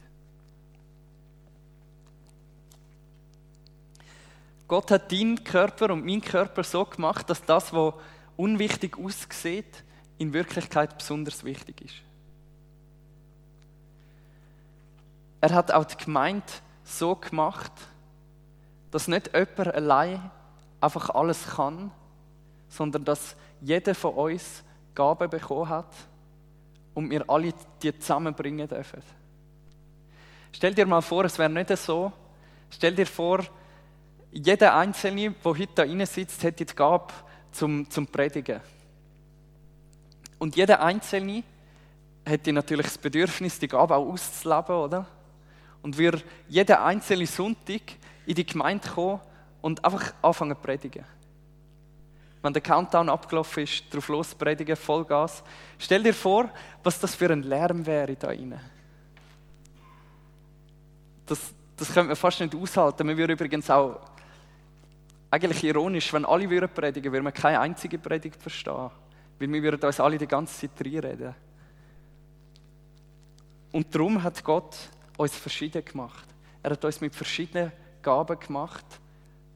Gott 4.68 4.92
hat 4.92 5.12
deinen 5.12 5.44
Körper 5.44 5.92
und 5.94 6.06
meinen 6.06 6.22
Körper 6.22 6.64
so 6.64 6.86
gemacht, 6.86 7.30
dass 7.30 7.44
das, 7.44 7.72
was 7.74 7.94
unwichtig 8.36 8.98
aussieht, 8.98 9.84
in 10.18 10.34
Wirklichkeit 10.34 10.98
besonders 10.98 11.44
wichtig 11.44 11.82
ist. 11.82 11.96
Er 15.42 15.54
hat 15.54 15.72
auch 15.72 15.86
die 15.86 16.04
Gemeinde 16.04 16.46
so 16.84 17.16
gemacht, 17.16 17.72
dass 18.92 19.08
nicht 19.08 19.32
jemand 19.36 19.76
allein 19.76 20.32
einfach 20.82 21.10
alles 21.12 21.46
kann, 21.48 21.92
sondern 22.70 23.06
dass 23.06 23.36
jeder 23.62 23.94
von 23.94 24.14
uns 24.14 24.64
Gaben 24.96 25.30
bekommen 25.30 25.70
hat 25.70 25.94
und 26.94 27.10
wir 27.10 27.30
alle 27.30 27.54
die 27.82 27.98
zusammenbringen 28.00 28.68
dürfen. 28.68 29.04
Stell 30.52 30.74
dir 30.74 30.86
mal 30.86 31.02
vor, 31.02 31.26
es 31.26 31.38
wäre 31.38 31.50
nicht 31.50 31.76
so. 31.78 32.12
Stell 32.70 32.96
dir 32.96 33.06
vor, 33.06 33.44
jeder 34.36 34.76
Einzelne, 34.76 35.32
der 35.32 35.52
heute 35.52 35.68
da 35.76 35.84
rein 35.84 36.06
sitzt, 36.06 36.44
hätte 36.44 36.66
die 36.66 36.76
Gabe 36.76 37.14
zum, 37.52 37.90
zum 37.90 38.06
Predigen. 38.06 38.60
Und 40.38 40.58
jeder 40.58 40.82
Einzelne 40.82 41.44
hätte 42.26 42.52
natürlich 42.52 42.88
das 42.88 42.98
Bedürfnis, 42.98 43.60
die 43.60 43.70
Gabe 43.70 43.96
auch 43.96 44.12
auszuleben, 44.12 44.76
oder? 44.76 45.06
Und 45.82 45.98
wir 45.98 46.22
jeden 46.50 46.76
einzelnen 46.76 47.28
Sonntag 47.28 47.82
in 48.26 48.36
die 48.36 48.46
Gemeinde 48.46 48.88
kommen 48.90 49.22
und 49.62 49.84
einfach 49.86 50.14
anfangen 50.22 50.56
zu 50.56 50.62
predigen. 50.62 51.06
Wenn 52.42 52.54
der 52.54 52.62
Countdown 52.62 53.10
abgelaufen 53.10 53.64
ist, 53.64 53.94
drauf 53.94 54.10
los 54.10 54.36
predigen, 54.36 54.76
Vollgas. 54.76 55.44
Stell 55.80 56.04
dir 56.04 56.14
vor, 56.14 56.50
was 56.84 57.00
das 57.00 57.16
für 57.16 57.32
ein 57.32 57.44
Lärm 57.44 57.86
wäre 57.86 58.16
da 58.16 58.28
rein. 58.28 58.60
Das, 61.26 61.54
das 61.78 61.88
könnte 61.88 62.10
man 62.10 62.16
fast 62.18 62.42
nicht 62.42 62.54
aushalten. 62.54 63.08
Man 63.08 63.18
würde 63.18 63.34
übrigens 63.34 63.70
auch 63.70 64.15
eigentlich 65.36 65.64
ironisch, 65.66 66.14
wenn 66.14 66.26
alle 66.26 66.50
würden 66.50 66.70
predigen, 66.70 67.12
würden 67.12 67.26
wir 67.26 67.32
keine 67.32 67.60
einzige 67.60 68.00
Predigt 68.00 68.42
verstehen. 68.42 68.90
Weil 69.38 69.52
wir 69.52 69.64
würden 69.64 69.84
uns 69.84 70.00
alle 70.00 70.18
die 70.18 70.28
ganze 70.28 70.62
Zeit 70.62 70.86
reinreden. 70.86 71.36
Und 73.74 73.94
darum 73.94 74.24
hat 74.24 74.42
Gott 74.44 74.78
uns 75.18 75.36
verschieden 75.36 75.84
gemacht. 75.84 76.26
Er 76.64 76.72
hat 76.72 76.86
uns 76.86 77.02
mit 77.02 77.14
verschiedenen 77.14 77.74
Gaben 78.02 78.40
gemacht, 78.40 78.86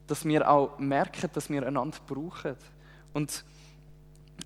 dass 0.06 0.26
wir 0.26 0.50
auch 0.50 0.78
merken, 0.80 1.30
dass 1.34 1.50
wir 1.50 1.66
einander 1.66 1.98
brauchen. 2.06 2.56
Und 3.14 3.46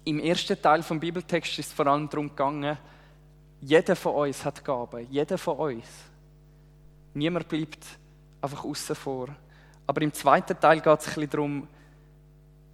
im 0.06 0.20
ersten 0.20 0.62
Teil 0.62 0.84
vom 0.84 1.00
Bibeltext 1.00 1.58
ist 1.58 1.68
es 1.68 1.74
vor 1.74 1.88
allem 1.88 2.10
darum 2.10 2.30
gegangen, 2.30 2.78
jeder 3.62 3.96
von 3.96 4.14
uns 4.14 4.46
hat 4.46 4.64
Gaben, 4.64 5.08
jeder 5.10 5.38
von 5.38 5.58
uns. 5.58 5.88
Niemand 7.14 7.48
bleibt 7.48 7.86
einfach 8.42 8.64
außen 8.66 8.96
vor. 8.96 9.30
Aber 9.86 10.02
im 10.02 10.14
zweiten 10.14 10.60
Teil 10.60 10.80
geht 10.80 11.00
es 11.00 11.08
ein 11.08 11.14
bisschen 11.14 11.30
darum, 11.30 11.68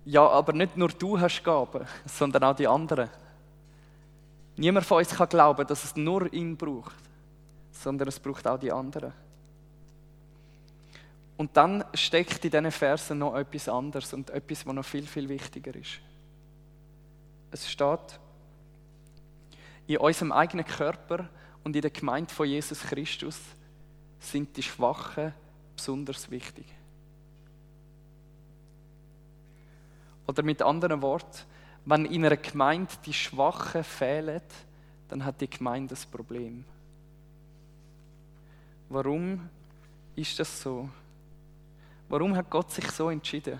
ja, 0.05 0.27
aber 0.27 0.53
nicht 0.53 0.77
nur 0.77 0.89
du 0.89 1.19
hast 1.19 1.43
Gaben, 1.43 1.85
sondern 2.05 2.43
auch 2.43 2.55
die 2.55 2.67
anderen. 2.67 3.09
Niemand 4.55 4.85
von 4.85 4.97
uns 4.97 5.09
kann 5.09 5.29
glauben, 5.29 5.65
dass 5.67 5.83
es 5.83 5.95
nur 5.95 6.31
ihn 6.33 6.57
braucht, 6.57 6.95
sondern 7.71 8.07
es 8.07 8.19
braucht 8.19 8.45
auch 8.47 8.59
die 8.59 8.71
anderen. 8.71 9.13
Und 11.37 11.55
dann 11.55 11.85
steckt 11.93 12.43
in 12.43 12.51
diesen 12.51 12.71
Versen 12.71 13.19
noch 13.19 13.35
etwas 13.35 13.69
anderes 13.69 14.13
und 14.13 14.29
etwas, 14.29 14.65
was 14.65 14.73
noch 14.73 14.83
viel, 14.83 15.07
viel 15.07 15.29
wichtiger 15.29 15.73
ist. 15.73 16.01
Es 17.51 17.69
steht, 17.69 18.19
in 19.87 19.97
unserem 19.97 20.33
eigenen 20.33 20.65
Körper 20.65 21.29
und 21.63 21.75
in 21.75 21.81
der 21.81 21.91
Gemeinde 21.91 22.33
von 22.33 22.45
Jesus 22.45 22.81
Christus 22.81 23.39
sind 24.19 24.55
die 24.57 24.63
Schwachen 24.63 25.33
besonders 25.75 26.29
wichtig. 26.29 26.65
Oder 30.29 30.43
mit 30.43 30.61
anderen 30.61 31.01
Worten, 31.01 31.39
wenn 31.85 32.05
in 32.05 32.23
einer 32.23 32.37
Gemeinde 32.37 32.93
die 33.03 33.13
Schwachen 33.13 33.83
fehlen, 33.83 34.43
dann 35.07 35.25
hat 35.25 35.41
die 35.41 35.49
Gemeinde 35.49 35.95
das 35.95 36.05
Problem. 36.05 36.63
Warum 38.89 39.49
ist 40.15 40.37
das 40.37 40.61
so? 40.61 40.87
Warum 42.09 42.35
hat 42.35 42.47
Gott 42.47 42.69
sich 42.69 42.91
so 42.91 43.09
entschieden? 43.09 43.59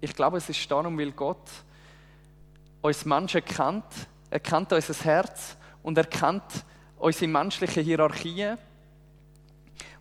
Ich 0.00 0.12
glaube, 0.12 0.38
es 0.38 0.48
ist 0.48 0.68
darum, 0.68 0.98
weil 0.98 1.12
Gott 1.12 1.48
uns 2.82 3.04
Menschen 3.04 3.44
kennt, 3.44 4.08
er 4.28 4.40
kennt 4.40 4.72
unser 4.72 5.04
Herz 5.04 5.56
und 5.84 5.96
er 5.96 6.06
kennt 6.06 6.64
unsere 6.98 7.30
menschlichen 7.30 7.84
Hierarchien. 7.84 8.58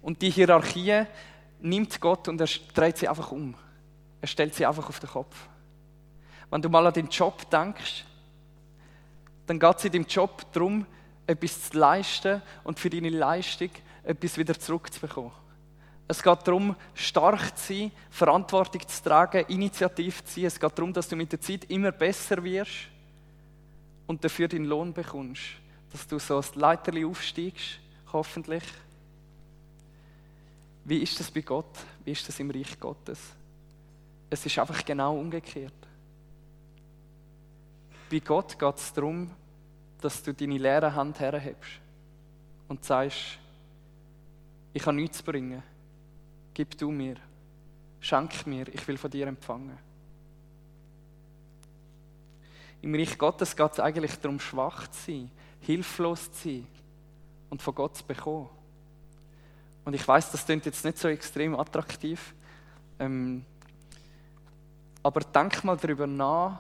Und 0.02 0.20
die 0.20 0.32
Hierarchien 0.32 1.06
nimmt 1.62 2.02
Gott 2.02 2.28
und 2.28 2.42
er 2.42 2.50
dreht 2.74 2.98
sie 2.98 3.08
einfach 3.08 3.32
um. 3.32 3.54
Er 4.22 4.28
stellt 4.28 4.56
sie 4.56 4.66
einfach 4.66 4.88
auf 4.90 5.00
den 5.00 5.10
Kopf. 5.10 5.36
Wenn 6.50 6.62
du 6.62 6.70
mal 6.70 6.86
an 6.86 6.94
deinen 6.94 7.10
Job 7.10 7.50
denkst, 7.50 8.06
dann 9.46 9.60
geht 9.60 9.78
es 9.78 9.86
in 9.86 9.92
deinem 9.92 10.06
Job 10.06 10.52
darum, 10.52 10.86
etwas 11.26 11.70
zu 11.70 11.78
leisten 11.78 12.42
und 12.64 12.80
für 12.80 12.90
deine 12.90 13.10
Leistung 13.10 13.70
etwas 14.04 14.38
wieder 14.38 14.58
zurückzubekommen. 14.58 15.32
Es 16.08 16.24
geht 16.24 16.48
darum, 16.48 16.76
stark 16.96 17.56
zu 17.56 17.74
sein, 17.74 17.92
Verantwortung 18.10 18.88
zu 18.88 19.04
tragen, 19.04 19.46
Initiative 19.48 20.24
zu 20.24 20.34
ziehen. 20.34 20.46
Es 20.48 20.60
geht 20.60 20.78
darum, 20.78 20.92
dass 20.92 21.08
du 21.08 21.16
mit 21.16 21.32
der 21.32 21.40
Zeit 21.40 21.66
immer 21.66 21.92
besser 21.92 22.44
wirst 22.44 22.88
und 24.08 24.24
dafür 24.24 24.48
deinen 24.48 24.66
Lohn 24.66 24.92
bekommst. 24.92 25.44
Dass 25.92 26.08
du 26.08 26.18
so 26.18 26.38
als 26.38 26.56
Leiterli 26.56 27.06
aufsteigst, 27.06 27.80
hoffentlich. 28.12 28.64
Wie 30.84 30.98
ist 30.98 31.20
das 31.20 31.30
bei 31.30 31.42
Gott? 31.42 31.78
Wie 32.04 32.12
ist 32.12 32.28
das 32.28 32.40
im 32.40 32.50
Reich 32.50 32.80
Gottes? 32.80 33.20
Es 34.30 34.46
ist 34.46 34.60
einfach 34.60 34.84
genau 34.86 35.18
umgekehrt. 35.18 35.74
Bei 38.12 38.20
Gott 38.20 38.58
geht 38.58 38.76
es 38.76 38.94
darum, 38.94 39.30
dass 40.02 40.24
du 40.24 40.34
deine 40.34 40.58
leere 40.58 40.94
Hand 40.94 41.20
herhebst 41.20 41.80
und 42.68 42.84
sagst, 42.84 43.40
ich 44.74 44.84
kann 44.84 44.96
nichts 44.96 45.22
bringen 45.22 45.64
Gib 46.60 46.78
du 46.78 46.92
mir. 46.92 47.16
Schenk 48.02 48.46
mir. 48.46 48.68
Ich 48.68 48.86
will 48.86 48.98
von 48.98 49.10
dir 49.10 49.28
empfangen. 49.28 49.78
Im 52.82 52.94
Reich 52.94 53.18
Gottes 53.18 53.56
geht 53.56 53.72
es 53.72 53.80
eigentlich 53.80 54.20
darum, 54.20 54.42
schwach 54.42 54.90
zu 54.90 55.06
sein, 55.06 55.32
hilflos 55.62 56.30
zu 56.34 56.50
sein 56.50 56.68
und 57.50 57.62
von 57.62 57.76
Gott 57.76 57.96
zu 57.96 58.04
bekommen. 58.04 58.50
Und 59.86 59.94
ich 59.94 60.06
weiß, 60.06 60.32
das 60.34 60.46
klingt 60.46 60.66
jetzt 60.66 60.84
nicht 60.84 60.98
so 60.98 61.08
extrem 61.08 61.58
attraktiv. 61.58 62.34
Ähm, 63.00 63.46
aber 65.10 65.22
denk 65.22 65.64
mal 65.64 65.76
darüber 65.76 66.06
nach, 66.06 66.60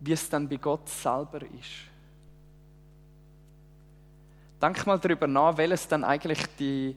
wie 0.00 0.10
es 0.10 0.28
dann 0.28 0.48
bei 0.48 0.56
Gott 0.56 0.88
selber 0.88 1.40
ist. 1.42 1.86
Denk 4.60 4.84
mal 4.84 4.98
darüber 4.98 5.28
nach, 5.28 5.56
welches 5.56 5.86
dann 5.86 6.02
eigentlich 6.02 6.40
die, 6.58 6.96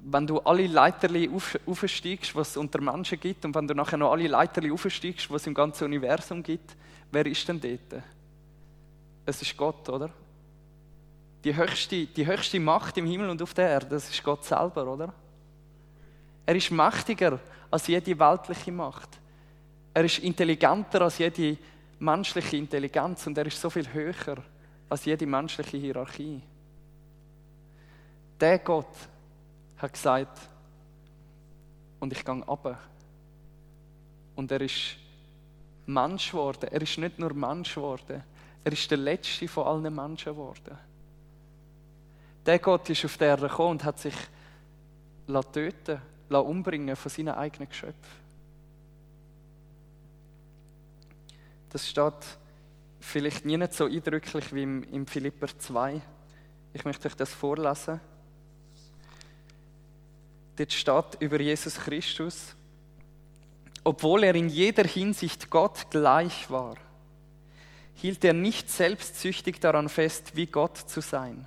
wenn 0.00 0.26
du 0.26 0.40
alle 0.40 0.66
Leiterli 0.66 1.30
auf, 1.32 1.56
aufsteigst, 1.64 2.34
was 2.34 2.50
es 2.50 2.56
unter 2.56 2.80
Menschen 2.80 3.20
gibt, 3.20 3.44
und 3.44 3.54
wenn 3.54 3.68
du 3.68 3.74
nachher 3.74 3.98
noch 3.98 4.10
alle 4.10 4.26
Leiterli 4.26 4.72
aufsteigst, 4.72 5.30
was 5.30 5.42
es 5.42 5.46
im 5.46 5.54
ganzen 5.54 5.84
Universum 5.84 6.42
gibt, 6.42 6.74
wer 7.12 7.26
ist 7.26 7.46
denn 7.46 7.60
dort? 7.60 8.02
Es 9.24 9.40
ist 9.40 9.56
Gott, 9.56 9.88
oder? 9.88 10.10
Die 11.44 11.54
höchste, 11.54 12.06
die 12.06 12.26
höchste 12.26 12.58
Macht 12.58 12.98
im 12.98 13.06
Himmel 13.06 13.30
und 13.30 13.40
auf 13.40 13.54
der 13.54 13.68
Erde, 13.68 13.90
das 13.90 14.10
ist 14.10 14.24
Gott 14.24 14.44
selber, 14.44 14.88
oder? 14.88 15.14
Er 16.46 16.56
ist 16.56 16.72
mächtiger 16.72 17.38
als 17.70 17.86
jede 17.86 18.18
weltliche 18.18 18.72
Macht. 18.72 19.19
Er 19.92 20.04
ist 20.04 20.18
intelligenter 20.18 21.02
als 21.02 21.18
jede 21.18 21.56
menschliche 21.98 22.56
Intelligenz 22.56 23.26
und 23.26 23.36
er 23.36 23.46
ist 23.46 23.60
so 23.60 23.68
viel 23.70 23.92
höher 23.92 24.42
als 24.88 25.04
jede 25.04 25.26
menschliche 25.26 25.76
Hierarchie. 25.76 26.40
Der 28.40 28.58
Gott, 28.60 28.94
hat 29.78 29.92
gesagt, 29.92 30.38
und 31.98 32.12
ich 32.12 32.24
gehe 32.24 32.48
ab. 32.48 32.78
Und 34.34 34.50
er 34.50 34.60
ist 34.62 34.96
Mensch 35.86 36.30
geworden. 36.30 36.68
Er 36.70 36.80
ist 36.80 36.98
nicht 36.98 37.18
nur 37.18 37.34
Mensch 37.34 37.74
geworden, 37.74 38.22
er 38.64 38.72
ist 38.72 38.90
der 38.90 38.98
Letzte 38.98 39.48
von 39.48 39.66
allen 39.66 39.94
Menschen 39.94 40.32
geworden. 40.32 40.78
Der 42.44 42.58
Gott 42.58 42.88
ist 42.88 43.04
auf 43.04 43.16
der 43.16 43.28
Erde 43.28 43.48
gekommen 43.48 43.72
und 43.72 43.84
hat 43.84 43.98
sich 43.98 44.14
töten 45.52 46.00
umbringen 46.28 46.96
von 46.96 47.10
seinen 47.10 47.34
eigenen 47.34 47.68
Geschöpfen. 47.68 48.20
Das 51.70 51.88
steht 51.88 52.14
vielleicht 53.00 53.44
nie 53.44 53.56
nicht 53.56 53.74
so 53.74 53.86
eindrücklich 53.86 54.52
wie 54.52 54.62
im, 54.62 54.82
im 54.84 55.06
Philipper 55.06 55.46
2. 55.56 56.00
Ich 56.74 56.84
möchte 56.84 57.08
euch 57.08 57.16
das 57.16 57.32
vorlesen. 57.32 58.00
Dort 60.56 60.72
steht 60.72 61.20
über 61.20 61.40
Jesus 61.40 61.76
Christus, 61.76 62.54
obwohl 63.82 64.24
er 64.24 64.34
in 64.34 64.48
jeder 64.48 64.84
Hinsicht 64.84 65.48
Gott 65.48 65.90
gleich 65.90 66.50
war, 66.50 66.74
hielt 67.94 68.24
er 68.24 68.34
nicht 68.34 68.68
selbstsüchtig 68.68 69.60
daran 69.60 69.88
fest, 69.88 70.36
wie 70.36 70.46
Gott 70.46 70.76
zu 70.76 71.00
sein. 71.00 71.46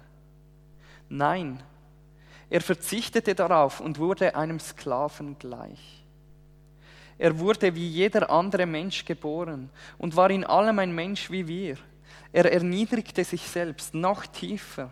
Nein, 1.09 1.61
er 2.49 2.61
verzichtete 2.61 3.35
darauf 3.35 3.79
und 3.79 3.99
wurde 3.99 4.35
einem 4.35 4.59
Sklaven 4.59 5.37
gleich. 5.37 6.02
Er 7.17 7.37
wurde 7.39 7.73
wie 7.75 7.87
jeder 7.87 8.29
andere 8.29 8.65
Mensch 8.65 9.05
geboren 9.05 9.69
und 9.97 10.15
war 10.15 10.29
in 10.29 10.43
allem 10.43 10.79
ein 10.79 10.93
Mensch 10.93 11.29
wie 11.29 11.47
wir. 11.47 11.77
Er 12.31 12.51
erniedrigte 12.51 13.23
sich 13.23 13.41
selbst 13.41 13.93
noch 13.93 14.25
tiefer 14.25 14.91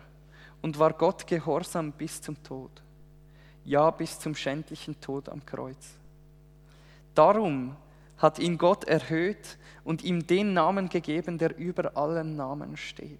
und 0.60 0.78
war 0.78 0.92
Gott 0.92 1.26
gehorsam 1.26 1.92
bis 1.92 2.22
zum 2.22 2.40
Tod 2.42 2.82
ja 3.64 3.90
bis 3.90 4.18
zum 4.18 4.34
schändlichen 4.34 5.00
Tod 5.00 5.28
am 5.28 5.44
Kreuz. 5.44 5.96
Darum 7.14 7.76
hat 8.18 8.38
ihn 8.38 8.58
Gott 8.58 8.84
erhöht 8.84 9.58
und 9.84 10.02
ihm 10.04 10.26
den 10.26 10.52
Namen 10.52 10.88
gegeben, 10.88 11.38
der 11.38 11.56
über 11.56 11.96
allen 11.96 12.36
Namen 12.36 12.76
steht. 12.76 13.18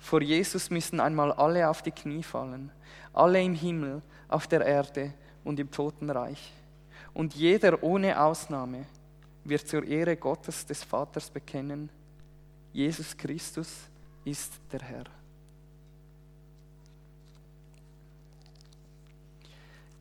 Vor 0.00 0.22
Jesus 0.22 0.70
müssen 0.70 1.00
einmal 1.00 1.32
alle 1.32 1.68
auf 1.68 1.82
die 1.82 1.90
Knie 1.90 2.22
fallen, 2.22 2.70
alle 3.12 3.42
im 3.42 3.54
Himmel, 3.54 4.02
auf 4.28 4.46
der 4.46 4.64
Erde 4.64 5.12
und 5.42 5.58
im 5.58 5.70
Totenreich. 5.70 6.52
Und 7.16 7.34
jeder 7.34 7.82
ohne 7.82 8.20
Ausnahme 8.20 8.84
wird 9.42 9.66
zur 9.66 9.82
Ehre 9.84 10.18
Gottes 10.18 10.66
des 10.66 10.84
Vaters 10.84 11.30
bekennen, 11.30 11.88
Jesus 12.74 13.16
Christus 13.16 13.70
ist 14.22 14.52
der 14.70 14.80
Herr. 14.82 15.04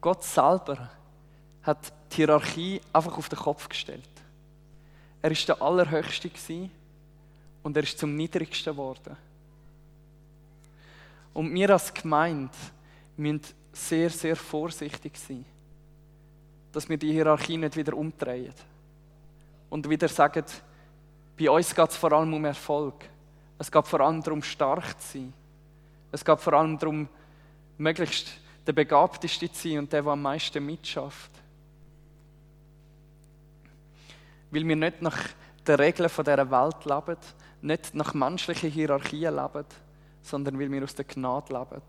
Gott 0.02 0.26
selber 0.26 0.92
hat 1.64 1.94
die 2.12 2.16
Hierarchie 2.18 2.82
einfach 2.92 3.18
auf 3.18 3.30
den 3.30 3.40
Kopf 3.40 3.70
gestellt. 3.70 4.04
Er 5.22 5.32
ist 5.32 5.48
der 5.48 5.62
Allerhöchste 5.62 6.30
und 7.64 7.78
er 7.78 7.84
ist 7.84 7.98
zum 7.98 8.14
Niedrigsten 8.14 8.74
geworden. 8.74 9.16
Und 11.34 11.54
wir 11.54 11.70
als 11.70 11.94
Gemeinde 11.94 12.52
müssen 13.16 13.40
sehr, 13.72 14.10
sehr 14.10 14.36
vorsichtig 14.36 15.18
sein, 15.18 15.46
dass 16.76 16.90
wir 16.90 16.98
die 16.98 17.14
Hierarchie 17.14 17.56
nicht 17.56 17.78
wieder 17.78 17.96
umdrehen 17.96 18.54
und 19.70 19.90
wieder 19.90 20.10
sagen, 20.10 20.44
bei 21.40 21.50
uns 21.50 21.74
geht 21.74 21.90
es 21.90 21.96
vor 21.96 22.12
allem 22.12 22.34
um 22.34 22.44
Erfolg. 22.44 22.96
Es 23.58 23.72
geht 23.72 23.88
vor 23.88 24.02
allem 24.02 24.22
darum, 24.22 24.44
stark 24.44 25.00
zu 25.00 25.20
sein. 25.20 25.34
Es 26.12 26.24
geht 26.24 26.40
vor 26.40 26.52
allem 26.52 26.78
darum, 26.78 27.08
möglichst 27.78 28.28
der 28.68 28.74
Begabteste 28.74 29.50
zu 29.50 29.70
sein 29.70 29.80
und 29.80 29.94
der, 29.94 30.02
der 30.02 30.12
am 30.12 30.22
meisten 30.22 30.66
mitschafft. 30.66 31.32
Weil 34.52 34.68
wir 34.68 34.76
nicht 34.76 35.02
nach 35.02 35.30
den 35.66 35.76
Regeln 35.76 36.10
dieser 36.10 36.52
Welt 36.52 36.86
leben, 36.86 37.22
nicht 37.62 37.96
nach 37.96 38.14
menschlichen 38.14 38.70
Hierarchien 38.70 39.34
leben, 39.34 39.66
sondern 40.22 40.60
weil 40.60 40.70
wir 40.70 40.84
aus 40.84 40.96
der 40.96 41.06
Gnade 41.06 41.54
leben, 41.54 41.82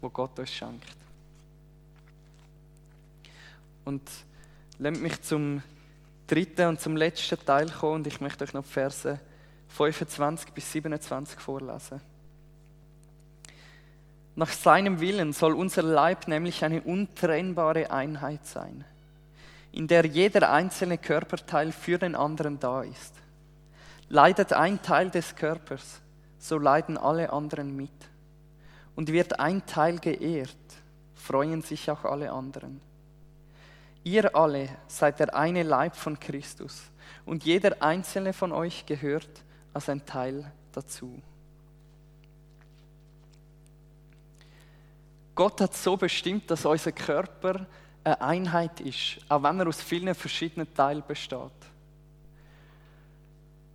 wo 0.00 0.08
Gott 0.08 0.38
uns 0.38 0.50
schenkt. 0.50 1.01
Und 3.84 4.02
lasst 4.78 5.00
mich 5.00 5.22
zum 5.22 5.62
dritten 6.26 6.68
und 6.68 6.80
zum 6.80 6.96
letzten 6.96 7.44
Teil 7.44 7.68
kommen 7.70 7.96
und 7.96 8.06
ich 8.06 8.20
möchte 8.20 8.44
euch 8.44 8.54
noch 8.54 8.64
die 8.64 8.70
Verse 8.70 9.20
25 9.68 10.52
bis 10.52 10.72
27 10.72 11.38
vorlesen. 11.40 12.00
Nach 14.34 14.48
seinem 14.48 15.00
Willen 15.00 15.32
soll 15.32 15.54
unser 15.54 15.82
Leib 15.82 16.26
nämlich 16.26 16.64
eine 16.64 16.80
untrennbare 16.80 17.90
Einheit 17.90 18.46
sein, 18.46 18.84
in 19.72 19.86
der 19.86 20.06
jeder 20.06 20.50
einzelne 20.50 20.96
Körperteil 20.96 21.70
für 21.72 21.98
den 21.98 22.14
anderen 22.14 22.58
da 22.58 22.82
ist. 22.82 23.14
Leidet 24.08 24.52
ein 24.52 24.80
Teil 24.82 25.10
des 25.10 25.36
Körpers, 25.36 26.00
so 26.38 26.58
leiden 26.58 26.96
alle 26.96 27.32
anderen 27.32 27.76
mit. 27.76 27.90
Und 28.94 29.10
wird 29.10 29.40
ein 29.40 29.64
Teil 29.64 29.98
geehrt, 29.98 30.56
freuen 31.14 31.62
sich 31.62 31.90
auch 31.90 32.04
alle 32.04 32.30
anderen. 32.30 32.80
Ihr 34.04 34.34
alle 34.34 34.68
seid 34.88 35.20
der 35.20 35.34
eine 35.34 35.62
Leib 35.62 35.96
von 35.96 36.18
Christus 36.18 36.82
und 37.24 37.44
jeder 37.44 37.80
einzelne 37.82 38.32
von 38.32 38.52
euch 38.52 38.84
gehört 38.84 39.44
als 39.72 39.88
ein 39.88 40.04
Teil 40.04 40.50
dazu. 40.72 41.22
Gott 45.34 45.60
hat 45.60 45.74
so 45.74 45.96
bestimmt, 45.96 46.50
dass 46.50 46.64
unser 46.64 46.92
Körper 46.92 47.66
eine 48.04 48.20
Einheit 48.20 48.80
ist, 48.80 49.18
auch 49.28 49.42
wenn 49.42 49.60
er 49.60 49.68
aus 49.68 49.80
vielen 49.80 50.14
verschiedenen 50.14 50.72
Teilen 50.74 51.02
besteht. 51.06 51.38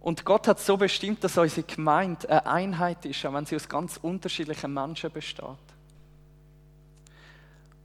Und 0.02 0.24
Gott 0.24 0.48
hat 0.48 0.60
so 0.60 0.78
bestimmt, 0.78 1.24
dass 1.24 1.38
unsere 1.38 1.66
Gemeinde 1.66 2.30
eine 2.30 2.46
Einheit 2.46 3.06
ist, 3.06 3.26
auch 3.26 3.34
wenn 3.34 3.46
sie 3.46 3.56
aus 3.56 3.68
ganz 3.68 3.98
unterschiedlichen 3.98 4.74
Menschen 4.74 5.12
besteht. 5.12 5.48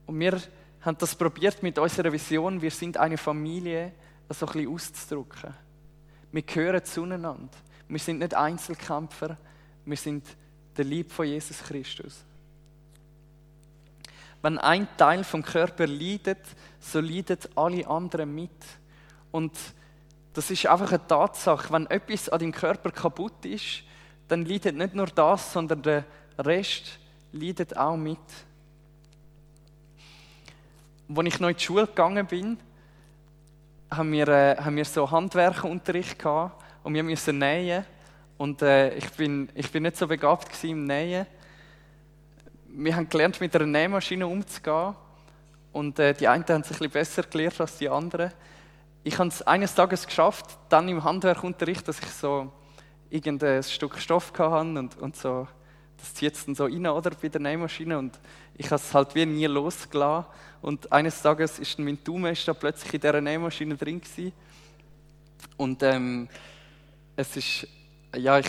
Und 0.07 0.20
wir 0.20 0.40
haben 0.83 0.99
das 0.99 1.14
probiert 1.14 1.62
mit 1.62 1.79
unserer 1.79 2.12
Vision, 2.12 2.61
wir 2.61 2.71
sind 2.71 2.97
eine 2.97 3.16
Familie, 3.16 3.92
so 4.29 4.47
ein 4.47 4.53
bisschen 4.53 4.75
auszudrücken. 4.75 5.55
Wir 6.33 6.42
gehören 6.42 6.85
zueinander. 6.85 7.51
Wir 7.88 7.99
sind 7.99 8.18
nicht 8.18 8.35
Einzelkämpfer, 8.35 9.37
wir 9.85 9.97
sind 9.97 10.25
der 10.77 10.85
Lieb 10.85 11.12
von 11.12 11.27
Jesus 11.27 11.59
Christus. 11.59 12.25
Wenn 14.40 14.59
ein 14.59 14.88
Teil 14.97 15.23
vom 15.25 15.42
Körper 15.42 15.87
leidet, 15.87 16.40
so 16.81 17.01
leiden 17.01 17.38
alle 17.55 17.87
anderen 17.87 18.35
mit. 18.35 18.51
Und 19.31 19.53
das 20.33 20.51
ist 20.51 20.66
einfach 20.66 20.90
eine 20.90 21.07
Tatsache. 21.07 21.73
Wenn 21.73 21.87
etwas 21.87 22.29
an 22.29 22.40
deinem 22.40 22.53
Körper 22.53 22.90
kaputt 22.90 23.45
ist, 23.45 23.83
dann 24.27 24.45
leidet 24.45 24.75
nicht 24.77 24.95
nur 24.95 25.07
das, 25.07 25.53
sondern 25.53 25.83
der 25.83 26.05
Rest 26.38 26.99
leidet 27.33 27.77
auch 27.77 27.97
mit. 27.97 28.18
Als 31.14 31.27
ich 31.27 31.40
noch 31.40 31.48
in 31.48 31.57
die 31.57 31.62
Schule 31.62 31.87
gegangen 31.87 32.27
bin, 32.27 32.59
haben 33.90 34.12
wir, 34.12 34.29
äh, 34.29 34.57
haben 34.57 34.77
wir 34.77 34.85
so 34.85 35.11
Handwerkunterricht 35.11 36.18
gehabt 36.18 36.62
und 36.83 36.94
wir 36.94 37.03
mussten 37.03 37.38
nähen. 37.38 37.85
Und 38.38 38.62
äh, 38.62 38.94
ich, 38.94 39.11
bin, 39.11 39.51
ich 39.55 39.70
bin 39.70 39.83
nicht 39.83 39.96
so 39.96 40.07
begabt 40.07 40.48
im 40.64 40.85
Nähen. 40.85 41.27
Wir 42.68 42.96
haben 42.96 43.09
gelernt, 43.09 43.40
mit 43.40 43.55
einer 43.55 43.66
Nähmaschine 43.66 44.27
umzugehen. 44.27 44.94
Und 45.72 45.98
äh, 45.98 46.14
die 46.14 46.29
einen 46.29 46.44
haben 46.48 46.62
sich 46.62 46.72
ein 46.72 46.79
bisschen 46.79 46.90
besser 46.90 47.22
gelernt 47.25 47.61
als 47.61 47.77
die 47.77 47.88
anderen. 47.88 48.33
Ich 49.05 49.18
habe 49.18 49.29
es 49.29 49.42
eines 49.42 49.75
Tages 49.75 50.07
geschafft, 50.07 50.46
dann 50.68 50.88
im 50.88 51.05
Handwerkunterricht, 51.05 51.87
dass 51.87 51.98
ich 51.98 52.11
so 52.11 52.51
irgendein 53.11 53.62
Stück 53.62 53.98
Stoff 53.98 54.33
hatte 54.38 54.79
und, 54.79 54.96
und 54.98 55.16
so, 55.16 55.46
das 56.03 56.15
zieht 56.15 56.35
es 56.35 56.45
dann 56.45 56.57
so 56.57 56.65
rein, 56.65 56.85
oder, 56.85 57.11
bei 57.11 57.29
der 57.29 57.41
Nähmaschine. 57.41 57.97
Und 57.97 58.19
ich 58.57 58.67
habe 58.67 58.75
es 58.75 58.93
halt 58.93 59.15
wie 59.15 59.25
nie 59.25 59.47
losgelassen. 59.47 60.27
Und 60.61 60.91
eines 60.91 61.23
Tages 61.23 61.61
ist 61.61 61.79
mein 61.79 62.03
Daumen 62.03 62.37
plötzlich 62.59 62.95
in 62.95 63.01
dieser 63.01 63.21
Nähmaschine 63.21 63.77
drin 63.77 64.01
gewesen. 64.01 64.33
Und 65.57 65.81
ähm, 65.85 66.29
es 67.15 67.37
ist, 67.37 67.69
ja, 68.17 68.41
ich, 68.41 68.49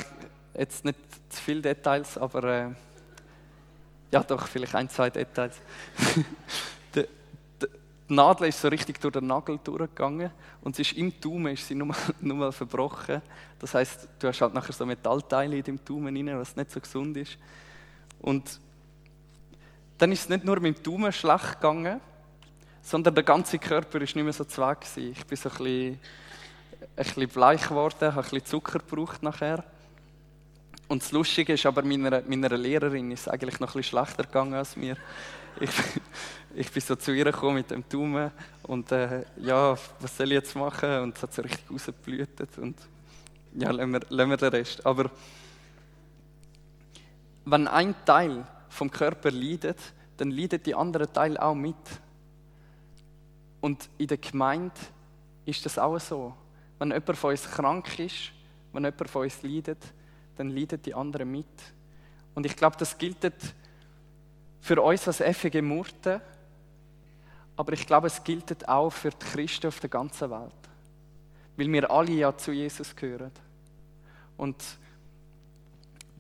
jetzt 0.58 0.84
nicht 0.84 0.98
zu 1.30 1.42
viele 1.42 1.62
Details, 1.62 2.18
aber 2.18 2.44
äh, 2.44 2.70
ja 4.12 4.24
doch, 4.24 4.48
vielleicht 4.48 4.74
ein, 4.74 4.90
zwei 4.90 5.12
Details. 5.12 5.56
die, 8.10 8.14
Nadel 8.14 8.48
ist 8.48 8.62
so 8.62 8.68
richtig 8.68 9.00
durch 9.00 9.14
den 9.14 9.28
Nagel 9.28 9.60
durchgegangen 9.64 10.32
und 10.62 10.76
sie 10.76 10.82
ist 10.82 10.94
im 10.94 11.20
Daumen 11.20 11.54
ist 11.54 11.68
sie 11.68 11.76
nur 11.76 11.88
mal, 11.88 11.98
nur 12.22 12.38
mal 12.38 12.52
verbrochen. 12.52 13.22
Das 13.60 13.74
heißt, 13.74 14.08
du 14.20 14.28
hast 14.28 14.42
halt 14.42 14.54
nachher 14.54 14.74
so 14.74 14.86
Metallteile 14.86 15.58
in 15.58 15.64
dem 15.64 15.84
Daumen 15.84 16.16
rein, 16.16 16.40
was 16.40 16.56
nicht 16.56 16.72
so 16.72 16.80
gesund 16.80 17.18
ist. 17.18 17.38
Und 18.20 18.60
dann 19.98 20.12
ist 20.12 20.22
es 20.22 20.30
nicht 20.30 20.44
nur 20.44 20.60
mit 20.60 20.78
dem 20.78 20.84
Daumen 20.84 21.12
schlecht 21.12 21.54
gegangen, 21.54 22.02
sondern 22.82 23.16
der 23.16 23.24
ganze 23.24 23.58
Körper 23.58 24.02
ist 24.02 24.16
nicht 24.16 24.24
mehr 24.24 24.34
so 24.34 24.44
zweck 24.44 24.80
Ich 24.98 25.26
bin 25.26 25.38
so 25.38 25.50
ein 25.50 25.58
bisschen, 25.58 25.94
ein 25.94 26.00
bisschen 26.96 27.30
bleich 27.30 27.68
geworden, 27.68 28.14
habe 28.14 28.18
ein 28.18 28.24
bisschen 28.24 28.46
Zucker 28.46 28.80
gebraucht 28.80 29.24
nachher. 29.24 29.64
Und 30.94 31.02
das 31.02 31.12
Lustige 31.12 31.54
ist 31.54 31.66
aber, 31.66 31.82
meiner, 31.82 32.22
meiner 32.22 32.56
Lehrerin 32.56 33.10
ist 33.10 33.22
es 33.22 33.28
eigentlich 33.28 33.60
noch 33.60 33.74
bisschen 33.74 33.82
schlechter 33.82 34.26
gegangen 34.26 34.54
als 34.54 34.76
mir. 34.76 34.96
Ich, 35.60 35.72
ich 36.54 36.72
bin 36.72 36.84
so 36.84 36.96
zu 36.96 37.12
ihr 37.12 37.26
gekommen 37.26 37.56
mit 37.56 37.72
dem 37.72 37.84
Daumen 37.90 38.30
und 38.62 38.92
äh, 38.92 39.26
ja, 39.38 39.76
was 40.00 40.16
soll 40.16 40.28
ich 40.28 40.34
jetzt 40.34 40.56
machen? 40.56 41.00
Und 41.00 41.18
es 41.18 41.24
hat 41.24 41.34
so 41.34 41.42
richtig 41.42 41.64
rausgeblühtet 41.68 42.60
und 42.60 42.78
ja, 43.56 43.72
lassen 43.72 43.92
wir, 43.92 44.02
lassen 44.08 44.30
wir 44.30 44.38
den 44.38 44.50
Rest. 44.50 44.86
Aber 44.86 45.10
wenn 47.46 47.68
ein 47.68 47.96
Teil 48.06 48.46
vom 48.70 48.92
Körper 48.92 49.32
leidet, 49.32 49.80
dann 50.18 50.30
leidet 50.30 50.64
die 50.64 50.76
andere 50.76 51.12
Teil 51.12 51.40
auch 51.40 51.56
mit. 51.56 51.76
Und 53.62 53.90
in 53.98 54.06
der 54.06 54.18
Gemeinde 54.18 54.76
ist 55.44 55.66
das 55.66 55.80
auch 55.80 55.98
so. 55.98 56.36
Wenn 56.78 56.92
jemand 56.92 57.18
von 57.18 57.32
uns 57.32 57.50
krank 57.50 57.98
ist, 57.98 58.32
wenn 58.72 58.84
jemand 58.84 59.10
von 59.10 59.24
uns 59.24 59.42
leidet, 59.42 59.80
dann 60.38 60.50
leidet 60.50 60.86
die 60.86 60.94
andere 60.94 61.26
mit. 61.26 61.46
Und 62.36 62.46
ich 62.46 62.56
glaube, 62.56 62.78
das 62.78 62.98
gilt 62.98 63.32
für 64.62 64.82
uns 64.82 65.08
als 65.08 65.22
FG 65.22 65.62
Murten, 65.62 66.22
aber 67.56 67.74
ich 67.74 67.86
glaube, 67.86 68.08
es 68.08 68.24
gilt 68.24 68.68
auch 68.68 68.90
für 68.90 69.12
die 69.12 69.26
Christen 69.26 69.68
auf 69.68 69.80
der 69.80 69.90
ganzen 69.90 70.32
Welt. 70.32 70.52
Weil 71.56 71.72
wir 71.72 71.92
alle 71.92 72.12
ja 72.12 72.36
zu 72.36 72.52
Jesus 72.52 72.96
gehören. 72.96 73.32
Und 74.38 74.56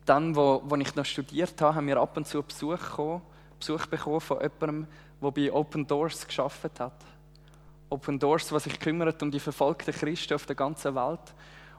dann, 0.05 0.35
wo, 0.35 0.61
wo 0.65 0.75
ich 0.75 0.95
noch 0.95 1.05
studiert 1.05 1.59
habe, 1.61 1.75
haben 1.75 1.87
wir 1.87 1.97
ab 1.97 2.15
und 2.17 2.27
zu 2.27 2.43
Besuch, 2.43 2.77
bekommen, 2.77 3.21
Besuch 3.57 3.85
bekommen 3.87 4.21
von 4.21 4.41
jemandem, 4.41 4.87
der 5.21 5.31
bei 5.31 5.51
Open 5.51 5.87
Doors 5.87 6.27
geschafft 6.27 6.79
hat. 6.79 6.93
Open 7.89 8.19
Doors, 8.19 8.51
was 8.51 8.65
sich 8.65 8.79
kümmert 8.79 9.21
um 9.23 9.31
die 9.31 9.39
verfolgten 9.39 9.93
Christen 9.93 10.33
auf 10.33 10.45
der 10.45 10.55
ganzen 10.55 10.93
Welt. 10.95 11.33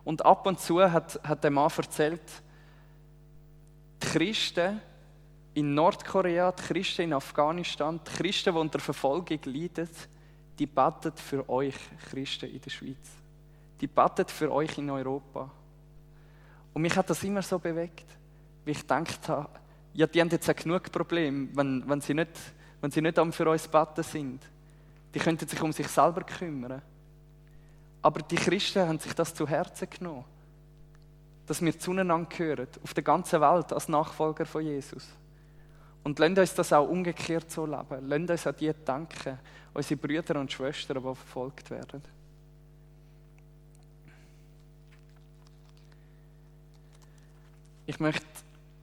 Und 0.04 0.24
ab 0.24 0.46
und 0.46 0.60
zu 0.60 0.80
hat, 0.80 1.18
hat 1.22 1.42
der 1.42 1.50
Mann 1.50 1.70
erzählt, 1.76 2.20
die 4.02 4.06
Christen 4.06 4.80
in 5.54 5.74
Nordkorea, 5.74 6.52
die 6.52 6.62
Christen 6.62 7.02
in 7.02 7.12
Afghanistan, 7.14 8.00
die 8.06 8.10
Christen, 8.10 8.52
die 8.52 8.60
unter 8.60 8.80
Verfolgung 8.80 9.38
leiden, 9.44 9.88
die 10.58 10.66
beten 10.66 11.12
für 11.16 11.48
euch 11.48 11.76
Christen 12.10 12.50
in 12.50 12.60
der 12.60 12.70
Schweiz. 12.70 13.10
Die 13.80 13.86
beten 13.86 14.26
für 14.28 14.52
euch 14.52 14.76
in 14.78 14.90
Europa. 14.90 15.50
Und 16.72 16.82
mich 16.82 16.96
hat 16.96 17.08
das 17.08 17.22
immer 17.24 17.42
so 17.42 17.58
bewegt, 17.58 18.06
wie 18.64 18.72
ich 18.72 18.80
gedacht 18.80 19.28
habe, 19.28 19.48
ja, 19.94 20.06
die 20.06 20.20
haben 20.20 20.28
jetzt 20.28 20.56
genug 20.56 20.90
Probleme, 20.90 21.48
wenn, 21.54 21.88
wenn, 21.88 22.00
sie 22.00 22.14
nicht, 22.14 22.30
wenn 22.80 22.90
sie 22.90 23.00
nicht 23.00 23.18
für 23.30 23.48
uns 23.48 23.68
beten 23.68 24.02
sind. 24.02 24.42
Die 25.14 25.20
könnten 25.20 25.46
sich 25.46 25.62
um 25.62 25.72
sich 25.72 25.86
selber 25.86 26.22
kümmern. 26.22 26.82
Aber 28.04 28.20
die 28.20 28.36
Christen 28.36 28.86
haben 28.86 28.98
sich 28.98 29.14
das 29.14 29.34
zu 29.34 29.48
Herzen 29.48 29.88
genommen, 29.88 30.26
dass 31.46 31.62
wir 31.62 31.78
zueinander 31.78 32.28
gehören, 32.28 32.68
auf 32.82 32.92
der 32.92 33.02
ganzen 33.02 33.40
Welt 33.40 33.72
als 33.72 33.88
Nachfolger 33.88 34.44
von 34.44 34.62
Jesus. 34.62 35.08
Und 36.02 36.18
lasst 36.18 36.38
uns 36.38 36.54
das 36.54 36.72
auch 36.74 36.86
umgekehrt 36.86 37.50
so 37.50 37.64
leben. 37.64 38.06
Lasst 38.06 38.30
uns 38.30 38.46
an 38.46 38.56
die 38.60 38.70
denken, 38.74 39.38
unsere 39.72 39.98
Brüder 39.98 40.38
und 40.38 40.52
Schwestern, 40.52 40.98
die 40.98 41.02
verfolgt 41.02 41.70
werden. 41.70 42.02
Ich 47.86 48.00
möchte 48.00 48.26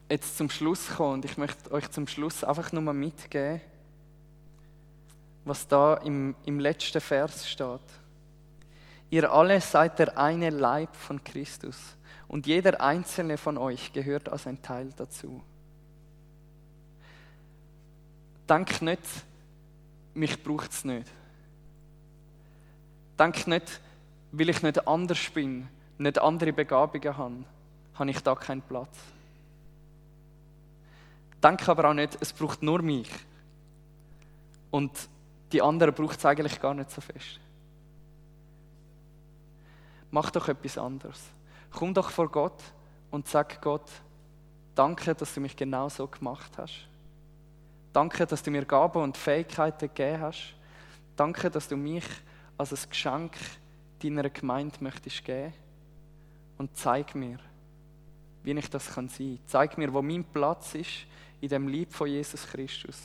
jetzt 0.09 0.35
zum 0.35 0.49
Schluss 0.49 0.95
kommen 0.95 1.13
und 1.13 1.25
ich 1.25 1.37
möchte 1.37 1.71
euch 1.71 1.91
zum 1.91 2.07
Schluss 2.07 2.43
einfach 2.43 2.71
nur 2.71 2.91
mitgeben, 2.91 3.61
was 5.45 5.67
da 5.67 5.93
im, 5.97 6.33
im 6.43 6.59
letzten 6.59 7.01
Vers 7.01 7.47
steht. 7.47 8.00
Ihr 9.11 9.31
alle 9.31 9.59
seid 9.59 9.99
der 9.99 10.17
eine 10.17 10.49
Leib 10.49 10.95
von 10.95 11.21
Christus 11.23 11.77
und 12.29 12.47
jeder 12.47 12.81
einzelne 12.81 13.37
von 13.37 13.57
euch 13.57 13.91
gehört 13.91 14.29
als 14.29 14.47
ein 14.47 14.61
Teil 14.61 14.89
dazu. 14.95 15.43
Denk 18.47 18.81
nicht, 18.81 19.03
mich 20.13 20.41
braucht 20.41 20.71
es 20.71 20.85
nicht. 20.85 21.07
Denk 23.19 23.47
nicht, 23.47 23.81
weil 24.31 24.49
ich 24.49 24.63
nicht 24.63 24.87
anders 24.87 25.29
bin, 25.29 25.67
nicht 25.97 26.17
andere 26.17 26.53
Begabungen 26.53 27.17
habe 27.17 27.43
habe 27.95 28.09
ich 28.09 28.19
da 28.21 28.33
keinen 28.33 28.61
Platz. 28.61 28.97
Denke 31.43 31.69
aber 31.69 31.89
auch 31.89 31.93
nicht, 31.93 32.17
es 32.19 32.31
braucht 32.31 32.63
nur 32.63 32.81
mich. 32.81 33.09
Und 34.71 34.91
die 35.51 35.61
anderen 35.61 35.93
braucht 35.93 36.17
es 36.17 36.25
eigentlich 36.25 36.59
gar 36.61 36.73
nicht 36.73 36.91
so 36.91 37.01
fest. 37.01 37.39
Mach 40.11 40.29
doch 40.29 40.47
etwas 40.49 40.77
anderes. 40.77 41.21
Komm 41.71 41.93
doch 41.93 42.09
vor 42.09 42.29
Gott 42.29 42.61
und 43.09 43.27
sag 43.27 43.61
Gott, 43.61 43.89
danke, 44.75 45.15
dass 45.15 45.33
du 45.33 45.39
mich 45.39 45.55
genau 45.55 45.89
so 45.89 46.05
gemacht 46.07 46.51
hast. 46.57 46.87
Danke, 47.93 48.25
dass 48.25 48.43
du 48.43 48.51
mir 48.51 48.65
Gaben 48.65 49.01
und 49.01 49.17
Fähigkeiten 49.17 49.87
gegeben 49.87 50.21
hast. 50.21 50.53
Danke, 51.15 51.49
dass 51.49 51.67
du 51.67 51.75
mich 51.75 52.05
als 52.57 52.71
ein 52.73 52.89
Geschenk 52.89 53.33
deiner 54.01 54.29
Gemeinde 54.29 54.77
möchtest 54.79 55.23
geben. 55.23 55.53
Und 56.57 56.75
zeig 56.77 57.15
mir, 57.15 57.39
wie 58.43 58.51
ich 58.51 58.69
das 58.69 58.93
kann 58.93 59.09
sein 59.09 59.37
kann. 59.37 59.47
Zeig 59.47 59.77
mir, 59.77 59.93
wo 59.93 60.01
mein 60.01 60.23
Platz 60.23 60.75
ist 60.75 61.05
in 61.41 61.49
dem 61.49 61.67
Lieb 61.67 61.93
von 61.93 62.07
Jesus 62.07 62.45
Christus. 62.47 62.97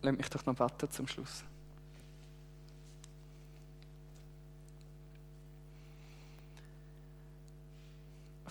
Lass 0.00 0.16
mich 0.16 0.28
doch 0.30 0.44
noch 0.46 0.54
beten 0.54 0.90
zum 0.90 1.06
Schluss. 1.06 1.44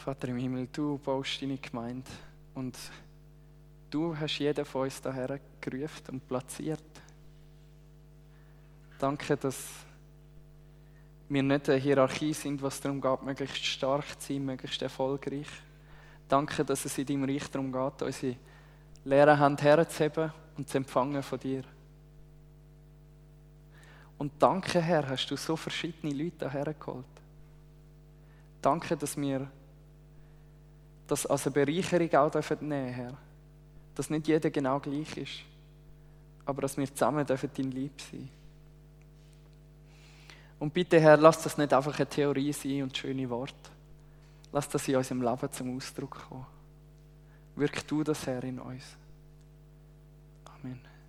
Vater 0.02 0.30
im 0.30 0.38
Himmel, 0.38 0.68
du 0.74 0.98
baust 0.98 1.44
deine 1.44 1.60
Gemeinde 1.60 2.10
und 2.56 2.76
du 3.92 4.18
hast 4.18 4.40
jeden 4.40 4.66
von 4.66 4.82
uns 4.82 5.00
daher 5.00 5.40
gerufen 5.60 6.14
und 6.14 6.28
platziert. 6.28 6.82
Danke, 8.98 9.38
dass 9.38 9.64
wir 11.30 11.44
nicht 11.44 11.70
eine 11.70 11.78
Hierarchie 11.78 12.34
sind, 12.34 12.64
was 12.64 12.82
darum 12.82 13.00
geht, 13.00 13.22
möglichst 13.22 13.64
stark 13.64 14.20
zu 14.20 14.34
sein, 14.34 14.44
möglichst 14.44 14.82
erfolgreich. 14.82 15.48
Danke, 16.28 16.66
dass 16.66 16.84
es 16.84 16.98
in 16.98 17.06
deinem 17.06 17.26
Reich 17.26 17.52
darum 17.52 17.72
geht, 17.72 18.02
unsere 18.02 18.36
leere 19.06 19.38
Hand 19.38 19.62
herzuheben 19.62 20.34
und 20.58 20.68
zu 20.68 20.78
empfangen 20.78 21.22
von 21.22 21.40
dir. 21.40 21.62
Und 24.18 24.32
danke, 24.40 24.82
Herr, 24.82 25.08
hast 25.08 25.28
du 25.28 25.38
so 25.38 25.56
verschiedene 25.56 26.12
Leute 26.12 26.50
hergeholt. 26.50 27.06
Danke, 28.64 28.98
dass 28.98 29.16
wir 29.16 29.48
das 31.12 31.26
als 31.26 31.46
eine 31.46 31.54
Bereicherung 31.54 32.14
auch 32.16 32.32
nehmen 32.32 32.32
dürfen, 32.32 32.72
Herr. 32.72 33.18
Dass 33.96 34.10
nicht 34.10 34.28
jeder 34.28 34.50
genau 34.50 34.80
gleich 34.80 35.18
ist, 35.18 35.42
aber 36.46 36.62
dass 36.62 36.78
wir 36.78 36.88
zusammen 36.88 37.26
dürfen 37.26 37.50
dein 37.54 37.72
Lieb 37.72 38.00
sein 38.00 38.30
Und 40.58 40.74
bitte, 40.74 41.02
Herr, 41.02 41.18
lass 41.18 41.44
das 41.44 41.58
nicht 41.58 41.74
einfach 41.74 41.98
eine 41.98 42.08
Theorie 42.08 42.54
sein 42.54 42.84
und 42.84 42.98
schöne 42.98 43.30
Worte. 43.30 43.54
Lass 44.54 44.70
das 44.70 44.88
in 44.88 44.96
unserem 44.96 45.22
Leben 45.22 45.52
zum 45.52 45.76
Ausdruck 45.76 46.28
kommen. 46.30 46.46
Wirk 47.58 47.86
du 47.88 48.04
das, 48.04 48.26
Herr, 48.26 48.44
in 48.46 48.60
uns. 48.60 48.96
Amen. 50.46 50.91